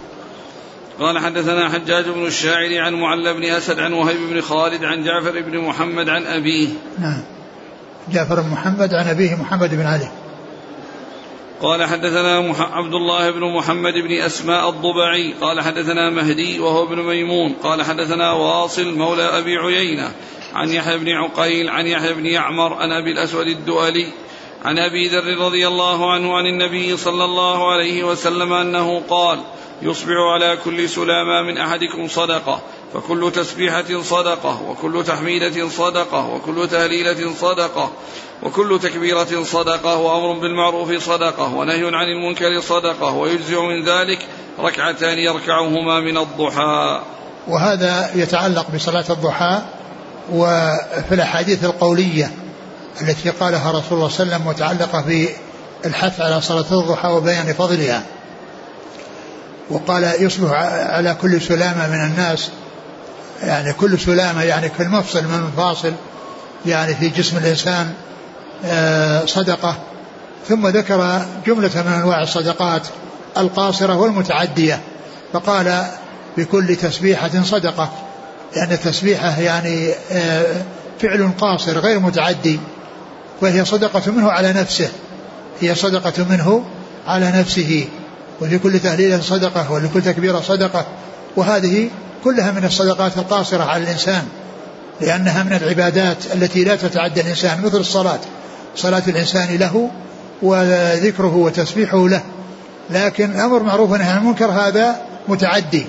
[0.99, 5.41] قال حدثنا حجاج بن الشاعر عن معل بن أسد عن وهيب بن خالد عن جعفر
[5.41, 6.67] بن محمد عن أبيه.
[6.99, 7.21] نعم.
[8.11, 10.09] جعفر بن محمد عن أبيه محمد بن علي.
[11.61, 15.33] قال حدثنا عبد الله بن محمد بن أسماء الضبعي.
[15.41, 17.53] قال حدثنا مهدي وهو ابن ميمون.
[17.63, 20.11] قال حدثنا واصل مولى أبي عيينة.
[20.55, 24.07] عن يحيى بن عقيل عن يحيى بن يعمر عن أبي الأسود الدؤلي
[24.65, 29.39] عن أبي ذر رضي الله عنه عن النبي صلى الله عليه وسلم أنه قال
[29.81, 32.59] يصبح على كل سلامة من أحدكم صدقة
[32.93, 37.91] فكل تسبيحة صدقة وكل تحميدة صدقة وكل تهليلة صدقة
[38.43, 44.19] وكل تكبيرة صدقة وأمر بالمعروف صدقة ونهي عن المنكر صدقة ويجزئ من ذلك
[44.59, 47.01] ركعتان يركعهما من الضحى.
[47.47, 49.61] وهذا يتعلق بصلاة الضحى
[50.31, 52.31] وفي الأحاديث القولية
[53.01, 55.27] التي قالها رسول الله صلى الله عليه وسلم متعلقة
[55.83, 58.03] بالحث على صلاة الضحى وبيان فضلها.
[59.69, 60.51] وقال يصبح
[60.89, 62.49] على كل سلامة من الناس
[63.43, 65.93] يعني كل سلامة يعني كل مفصل من المفاصل
[66.65, 67.93] يعني في جسم الإنسان
[68.65, 69.75] آه، صدقة.
[70.49, 72.81] ثم ذكر جملة من أنواع الصدقات
[73.37, 74.79] القاصرة والمتعدية.
[75.33, 75.85] فقال
[76.37, 77.91] بكل تسبيحة صدقة
[78.55, 80.45] لأن التسبيحة يعني آه،
[81.01, 82.59] فعل قاصر غير متعدي
[83.41, 84.89] وهي صدقة منه على نفسه
[85.61, 86.63] هي صدقة منه
[87.07, 87.87] على نفسه.
[88.41, 90.85] وفي كل تهليل صدقة ولكل تكبيرة صدقة
[91.35, 91.89] وهذه
[92.23, 94.23] كلها من الصدقات القاصرة على الإنسان
[95.01, 98.19] لأنها من العبادات التي لا تتعدى الإنسان مثل الصلاة.
[98.75, 99.89] صلاة الإنسان له
[100.41, 102.21] وذكره وتسبيحه له
[102.89, 104.95] لكن الأمر معروف ونهي عن المنكر هذا
[105.27, 105.85] متعدي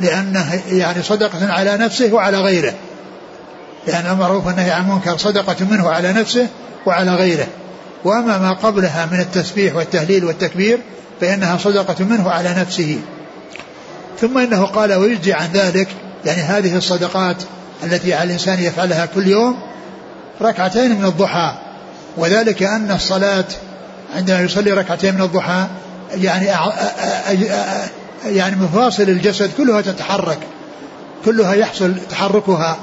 [0.00, 2.74] لأنه يعني صدقة على نفسه وعلى غيره.
[3.86, 6.48] لأن المعروف والنهي عن المنكر صدقة منه على نفسه
[6.86, 7.46] وعلى غيره.
[8.04, 10.78] وأما ما قبلها من التسبيح والتهليل والتكبير
[11.20, 12.98] فإنها صدقة منه على نفسه.
[14.20, 15.88] ثم إنه قال ويجزي عن ذلك
[16.24, 17.36] يعني هذه الصدقات
[17.84, 19.56] التي على الإنسان يفعلها كل يوم
[20.42, 21.54] ركعتين من الضحى.
[22.16, 23.44] وذلك أن الصلاة
[24.16, 25.66] عندما يصلي ركعتين من الضحى
[26.14, 26.46] يعني
[28.26, 30.38] يعني مفاصل الجسد كلها تتحرك
[31.24, 32.76] كلها يحصل تحركها.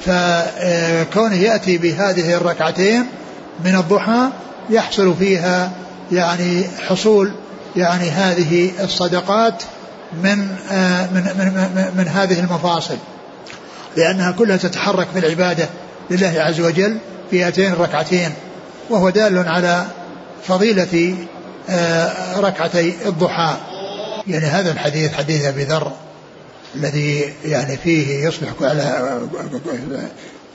[0.00, 3.06] فكونه يأتي بهذه الركعتين
[3.64, 4.28] من الضحى
[4.70, 5.70] يحصل فيها
[6.12, 7.32] يعني حصول
[7.76, 9.62] يعني هذه الصدقات
[10.22, 12.96] من من من, من, من هذه المفاصل.
[13.96, 15.68] لأنها كلها تتحرك في العبادة
[16.10, 16.98] لله عز وجل
[17.30, 18.32] في هاتين الركعتين
[18.90, 19.84] وهو دال على
[20.46, 21.16] فضيلة
[22.36, 23.56] ركعتي الضحى.
[24.26, 25.92] يعني هذا الحديث حديث أبي ذر
[26.74, 29.18] الذي يعني فيه يصبح على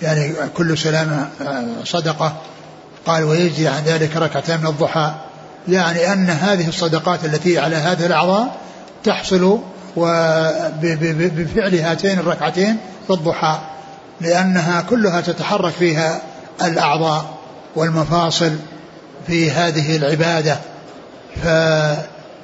[0.02, 1.30] يعني كل سلامة
[1.84, 2.42] صدقة.
[3.06, 5.14] قال ويجزي عن ذلك ركعتين من الضحى.
[5.68, 8.56] يعني أن هذه الصدقات التي على هذه الأعضاء
[9.04, 9.60] تحصل
[10.78, 13.60] بفعل هاتين الركعتين في الضحى
[14.22, 16.22] لأنها كلها تتحرك فيها
[16.62, 17.26] الأعضاء
[17.76, 18.52] والمفاصل
[19.28, 20.58] في هذه العبادة.
[21.44, 21.46] ف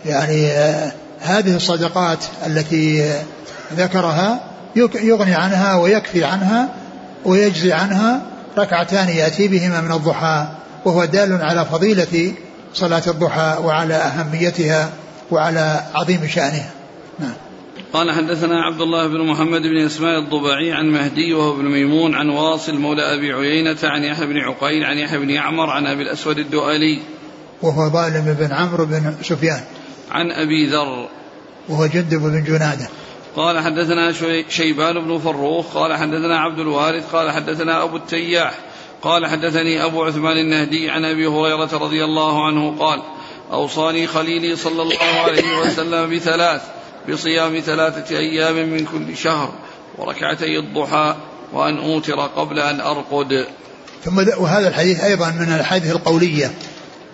[0.06, 0.52] يعني
[1.22, 3.14] هذه الصدقات التي
[3.74, 4.40] ذكرها
[4.96, 6.70] يغني عنها ويكفي عنها
[7.26, 8.22] ويجزي عنها
[8.58, 10.48] ركعتان يأتي بهما من الضحى
[10.86, 12.34] وهو دال على فضيلة
[12.76, 14.90] صلاة الضحى وعلى أهميتها
[15.32, 16.72] وعلى عظيم شأنها.
[17.20, 17.34] نعم.
[17.94, 22.30] قال حدثنا عبد الله بن محمد بن اسماء الضبعي عن مهدي وهو ابن ميمون عن
[22.30, 26.40] واصل مولى أبي عيينة عن يحيى بن عقيل عن يحيى بن يعمر عن أبي الأسود
[26.40, 27.00] الدؤلي
[27.62, 29.62] وهو ظالم بن عمرو بن سفيان.
[30.12, 31.08] عن أبي ذر.
[31.70, 32.88] وهو جندب بن جنادة.
[33.36, 34.14] قال حدثنا
[34.50, 38.54] شيبان بن فروخ قال حدثنا عبد الوارث قال حدثنا أبو التياح
[39.02, 43.02] قال حدثني أبو عثمان النهدي عن أبي هريرة رضي الله عنه قال
[43.52, 46.62] أوصاني خليلي صلى الله عليه وسلم بثلاث
[47.10, 49.54] بصيام ثلاثة أيام من كل شهر
[49.98, 51.16] وركعتي الضحى
[51.54, 53.46] وأن أوتر قبل أن أرقد.
[54.04, 56.52] ثم وهذا الحديث أيضا من الأحاديث القولية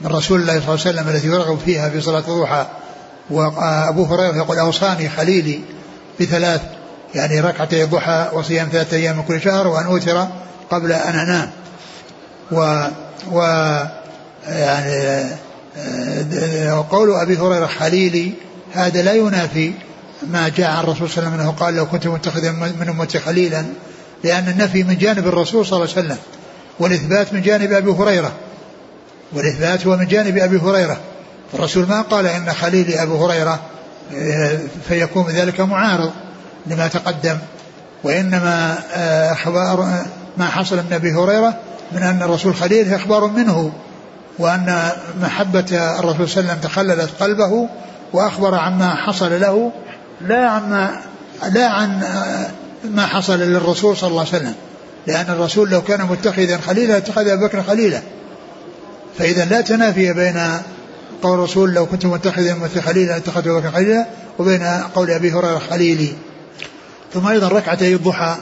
[0.02, 2.68] من رسول الله صلى الله عليه وسلم التي يرغب فيها في صلاة الضحى.
[3.30, 5.62] وأبو هريرة يقول أوصاني خليلي
[6.20, 6.62] بثلاث
[7.16, 10.28] يعني ركعتي الضحى وصيام ثلاثة أيام من كل شهر وأن أوتر
[10.72, 11.52] قبل أن أنام.
[12.52, 12.88] و,
[13.32, 13.42] و
[14.48, 15.26] يعني
[15.78, 18.34] آه، قول أبي هريرة خليلي
[18.74, 19.74] هذا لا ينافي
[20.28, 23.20] ما جاء عن الرسول صلى الله عليه وسلم أنه قال لو كنت متخذا من أمتي
[23.20, 23.66] خليلا
[24.24, 26.18] لأن النفي من جانب الرسول صلى الله عليه وسلم
[26.80, 28.32] والإثبات من جانب أبي هريرة
[29.34, 30.98] والإثبات هو من جانب أبي هريرة.
[31.54, 33.60] الرسول ما قال إن خليلي أبو هريرة
[34.88, 36.12] فيكون ذلك معارض
[36.68, 37.38] لما تقدم
[38.04, 40.06] وإنما آه، أخبار
[40.38, 41.60] ما حصل من أبي هريرة
[41.92, 43.72] من أن الرسول خليل إخبار منه
[44.40, 44.90] وأن
[45.22, 45.66] محبة
[46.00, 47.70] الرسول صلى الله عليه وسلم تخللت قلبه
[48.14, 49.72] وأخبر عما حصل له
[50.22, 51.00] لا عما
[51.50, 52.04] لا عن
[52.86, 54.54] ما حصل للرسول صلى الله عليه وسلم.
[55.08, 58.02] لأن الرسول لو كان متخذا خليلا اتخذ أبا بكر خليلا.
[59.18, 60.58] فإذا لا تنافي بين
[61.24, 64.06] قول الرسول لو كنت متخذا مثل خليلا اتخذت أبا بكر خليلا
[64.40, 64.64] وبين
[64.96, 66.14] قول أبي هريرة خليلي.
[67.14, 68.36] ثم أيضا ركعتي الضحى.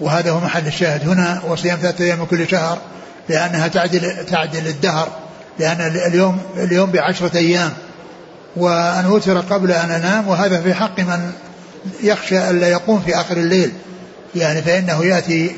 [0.00, 2.78] وهذا هو محل الشاهد هنا وصيام ثلاثة أيام من كل شهر
[3.28, 5.08] لأنها تعدل تعدل الدهر
[5.58, 7.72] لأن اليوم اليوم بعشرة أيام.
[8.56, 11.32] وأن أوتر قبل أن أنام وهذا في حق من
[12.02, 13.72] يخشى ألا يقوم في آخر الليل.
[14.34, 15.56] يعني فإنه يأتي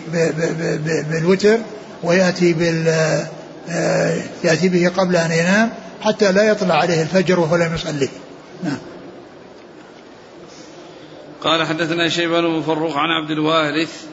[1.10, 1.58] بالوتر
[2.02, 2.88] ويأتي بال
[3.70, 5.70] آه، يأتي به قبل أن ينام
[6.00, 8.08] حتى لا يطلع عليه الفجر وهو لم يصلي.
[8.64, 8.78] نعم.
[11.40, 14.04] قال حدثنا شيبان بن فروخ عن عبد الوارث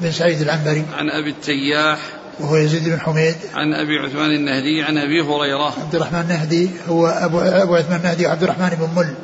[0.00, 0.84] بن سعيد العنبري.
[0.98, 1.98] عن أبي التياح.
[2.40, 3.36] وهو يزيد بن حميد.
[3.54, 5.74] عن أبي عثمان النهدي عن أبي هريرة.
[5.80, 9.14] عبد الرحمن النهدي هو ابو أبو عثمان النهدي وعبد الرحمن بن مل.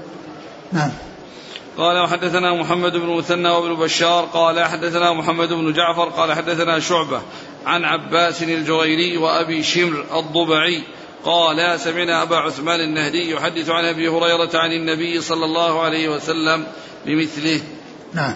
[0.72, 0.90] نعم.
[1.76, 4.24] قال وحدثنا محمد بن مثنى وابن بشار.
[4.24, 6.08] قال حدثنا محمد بن جعفر.
[6.08, 7.20] قال حدثنا شعبة.
[7.66, 10.82] عن عباس الجريري وأبي شمر الضبعي.
[11.24, 16.66] قال سمعنا أبا عثمان النهدي يحدث عن أبي هريرة عن النبي صلى الله عليه وسلم
[17.06, 17.60] بمثله.
[18.14, 18.34] نعم.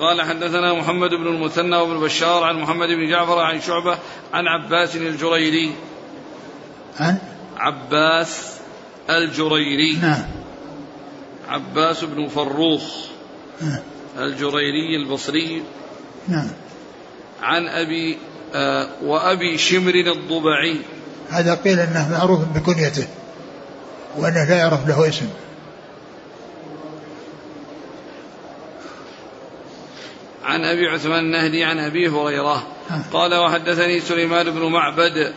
[0.00, 3.98] قال حدثنا محمد بن المثنى وابن بشار عن محمد بن جعفر عن شعبة
[4.32, 5.74] عن عباس الجريري.
[7.00, 7.18] عن؟
[7.56, 8.56] عباس
[9.10, 9.96] الجريري.
[10.02, 10.24] نعم.
[11.48, 12.82] عباس بن فروخ
[13.60, 13.80] نعم.
[14.18, 15.62] الجريري البصري.
[16.28, 16.48] نعم.
[17.42, 18.18] عن أبي
[18.54, 20.80] آه وأبي شمر الضبعي.
[21.30, 23.06] هذا قيل إنه معروف بكنيته
[24.16, 25.28] وأنه لا يعرف له اسم.
[30.44, 32.66] عن أبي عثمان النهدي عن أبي هريرة.
[33.12, 35.34] قال وحدثني سليمان بن معبد.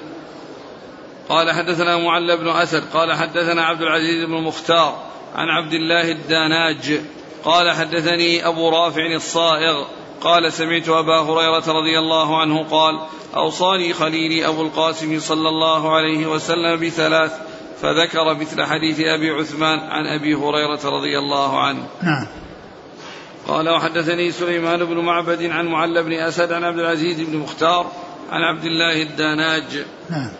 [1.29, 2.83] قال حدثنا معل بن أسد.
[2.93, 5.03] قال حدثنا عبد العزيز بن مختار
[5.35, 7.01] عن عبد الله الداناج.
[7.43, 9.85] قال حدثني أبو رافع الصائغ.
[10.21, 12.99] قال سمعت أبا هريرة رضي الله عنه قال
[13.35, 17.31] أوصاني خليلي أبو القاسم صلى الله عليه وسلم بثلاث
[17.81, 21.87] فذكر مثل حديث أبي عثمان عن أبي هريرة رضي الله عنه.
[22.03, 22.27] نعم.
[23.47, 27.91] قال وحدثني سليمان بن معبد عن معل بن أسد عن عبد العزيز بن مختار
[28.31, 29.85] عن عبد الله الداناج.
[30.09, 30.31] نعم.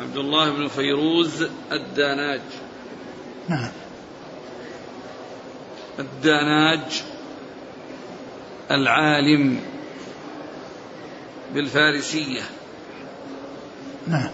[0.00, 2.40] عبد الله بن فيروز الداناج.
[3.48, 3.70] نعم.
[5.98, 7.02] الداناج
[8.70, 9.60] العالم
[11.54, 12.42] بالفارسية.
[14.06, 14.30] نعم.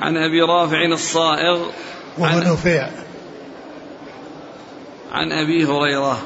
[0.00, 1.70] عن أبي رافع الصائغ
[2.18, 3.01] وهو نفيع
[5.12, 6.22] عن أبي هريرة.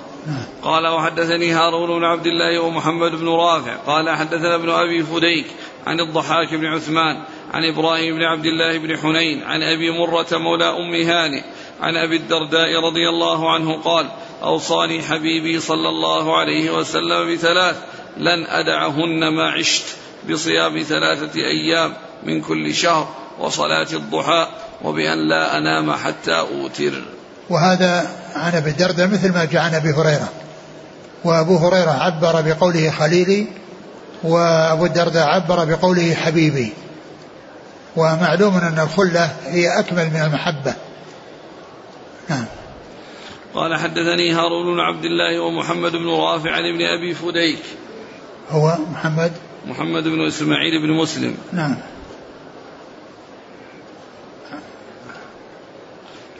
[0.62, 3.76] قال وحدثني هارون بن عبد الله ومحمد بن رافع.
[3.76, 5.46] قال حدثنا ابن أبي فديك
[5.86, 7.22] عن الضحاك بن عثمان
[7.52, 11.42] عن إبراهيم بن عبد الله بن حنين عن أبي مرة مولى أم هانئ
[11.80, 14.06] عن أبي الدرداء رضي الله عنه قال
[14.42, 17.76] أوصاني حبيبي صلى الله عليه وسلم بثلاث
[18.16, 19.84] لن أدعهن ما عشت
[20.30, 23.08] بصيام ثلاثة أيام من كل شهر
[23.38, 24.48] وصلاة الضحى
[24.82, 27.02] وبأن لا أنام حتى أوتر.
[27.50, 30.28] وهذا عن ابي الدرداء مثل ما جاء عن أبي هريرة.
[31.24, 33.46] وأبو هريرة عبر بقوله خليلي
[34.22, 36.72] وأبو الدرداء عبر بقوله حبيبي.
[37.96, 40.74] ومعلوم أن الخلة هي أكمل من المحبة.
[42.28, 42.44] نعم.
[43.54, 47.62] قال حدثني هارون بن عبد الله ومحمد بن رافع عن ابن أبي فديك.
[48.50, 49.32] هو محمد؟
[49.66, 51.34] محمد بن إسماعيل بن مسلم.
[51.52, 51.76] نعم.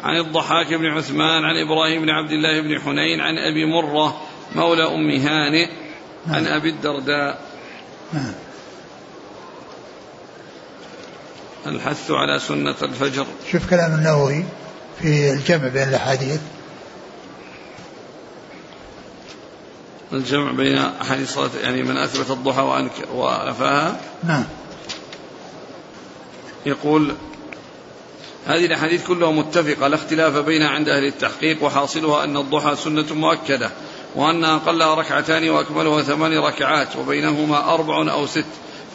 [0.06, 4.22] عن الضحاك بن عثمان عن إبراهيم بن عبد الله بن حنين عن أبي مرة
[4.54, 5.68] مولى أم هانئ
[6.28, 7.40] عن أبي الدرداء.
[8.12, 8.32] نعم
[11.66, 13.26] الحث على سنة الفجر.
[13.52, 14.44] شوف كلام النووي
[15.02, 16.40] في الجمع بين الأحاديث.
[20.12, 24.44] الجمع بين أحاديث صلاة يعني من أثبت الضحى وأنك ونفاها نعم.
[26.66, 27.14] يقول
[28.46, 33.70] هذه الأحاديث كلها متفقة لا اختلاف بينها عند أهل التحقيق وحاصلها أن الضحى سنة مؤكدة
[34.16, 38.44] وأن أقلها ركعتان وأكملها ثمان ركعات وبينهما أربع أو ست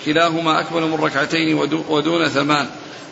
[0.06, 2.68] كلاهما أكمل من ركعتين ودو- ودون ثمان.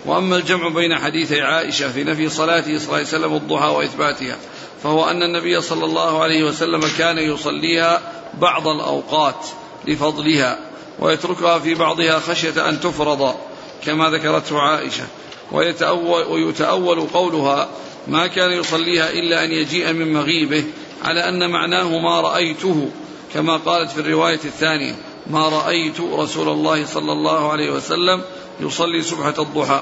[0.05, 4.35] وأما الجمع بين حديثي عائشة في نفي صلاته صلى الله عليه وسلم الضحى وإثباتها
[4.83, 8.01] فهو أن النبي صلى الله عليه وسلم كان يصليها
[8.41, 9.45] بعض الأوقات
[9.87, 10.59] لفضلها
[10.99, 13.35] ويتركها في بعضها خشية أن تفرض
[13.85, 15.03] كما ذكرته عائشة.
[15.51, 17.69] ويتأول, ويتأول قولها
[18.07, 20.63] ما كان يصليها إلا أن يجيء من مغيبه
[21.03, 22.89] على أن معناه ما رأيته
[23.33, 24.95] كما قالت في الرواية الثانية
[25.27, 28.21] ما رأيت رسول الله صلى الله عليه وسلم
[28.59, 29.81] يصلي سبحة الضحى.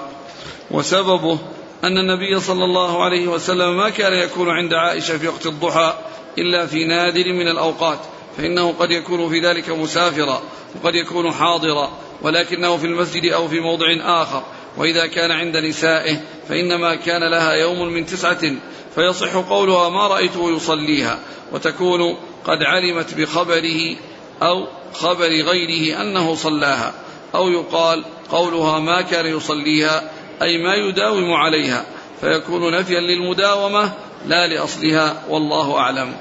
[0.72, 1.39] وسببه
[1.84, 5.93] أن النبي صلى الله عليه وسلم ما كان يكون عند عائشة في وقت الضحى
[6.38, 7.99] إلا في نادر من الأوقات
[8.38, 10.41] فإنه قد يكون في ذلك مسافرا
[10.76, 11.91] وقد يكون حاضرا
[12.22, 14.43] ولكنه في المسجد أو في موضع آخر.
[14.78, 18.55] وإذا كان عند نسائه فإنما كان لها يوم من تسعة
[18.95, 21.19] فيصح قولها ما رأيته يصليها
[21.51, 23.95] وتكون قد علمت بخبره
[24.41, 26.93] أو خبر غيره أنه صلاها
[27.36, 30.11] أو يقال قولها ما كان يصليها
[30.41, 31.86] أي ما يداوم عليها
[32.21, 33.91] فيكون نفيا للمداومة
[34.25, 36.15] لا لأصلها والله أعلم.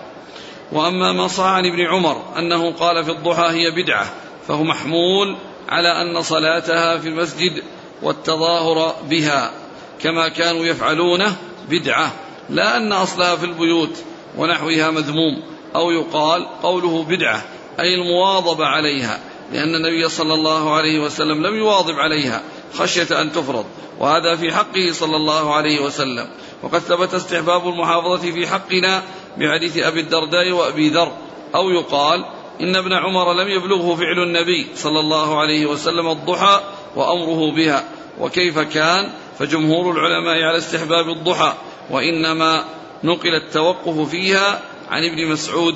[0.73, 4.07] وأما ما صح عن ابن عمر أنه قال في الضحى هي بدعة
[4.49, 5.37] فهو محمول
[5.69, 7.63] على أن صلاتها في المسجد
[8.03, 9.53] والتظاهر بها
[10.01, 11.37] كما كانوا يفعلونه
[11.69, 12.13] بدعة
[12.51, 13.97] لا أن أصلها في البيوت
[14.39, 15.43] ونحوها مذموم
[15.75, 17.45] أو يقال قوله بدعة
[17.81, 19.21] أي المواظبة عليها
[19.53, 22.43] لأن النبي صلى الله عليه وسلم لم يواظب عليها
[22.75, 23.65] خشية أن تفرض
[23.99, 26.29] وهذا في حقه صلى الله عليه وسلم.
[26.63, 29.03] وقد ثبت استحباب المحافظة في حقنا
[29.39, 31.13] بحديث أبي الدرداء وأبي ذر
[31.55, 32.25] أو يقال
[32.61, 36.61] إن ابن عمر لم يبلغه فعل النبي صلى الله عليه وسلم الضحى
[36.97, 37.85] وأمره بها
[38.21, 41.55] وكيف كان فجمهور العلماء على استحباب الضحى
[41.91, 42.65] وإنما
[43.05, 45.75] نقل التوقف فيها عن ابن مسعود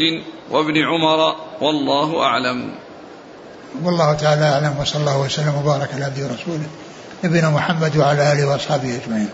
[0.50, 2.70] وابن عمر والله أعلم.
[3.82, 6.66] والله تعالى أعلم وصلى الله وسلم وبارك على عبده ورسوله
[7.24, 9.28] نبينا محمد وعلى آله وأصحابه أجمعين.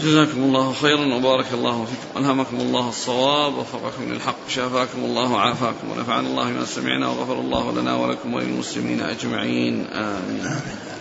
[0.00, 2.24] جزاكم الله خيرا وبارك الله فيكم.
[2.24, 4.48] ألهمكم الله الصواب وفقكم للحق.
[4.48, 9.86] شافاكم الله وعافاكم ونفعنا الله ما سمعنا وغفر الله لنا ولكم وللمسلمين أجمعين.
[9.86, 10.97] آمين, آمين.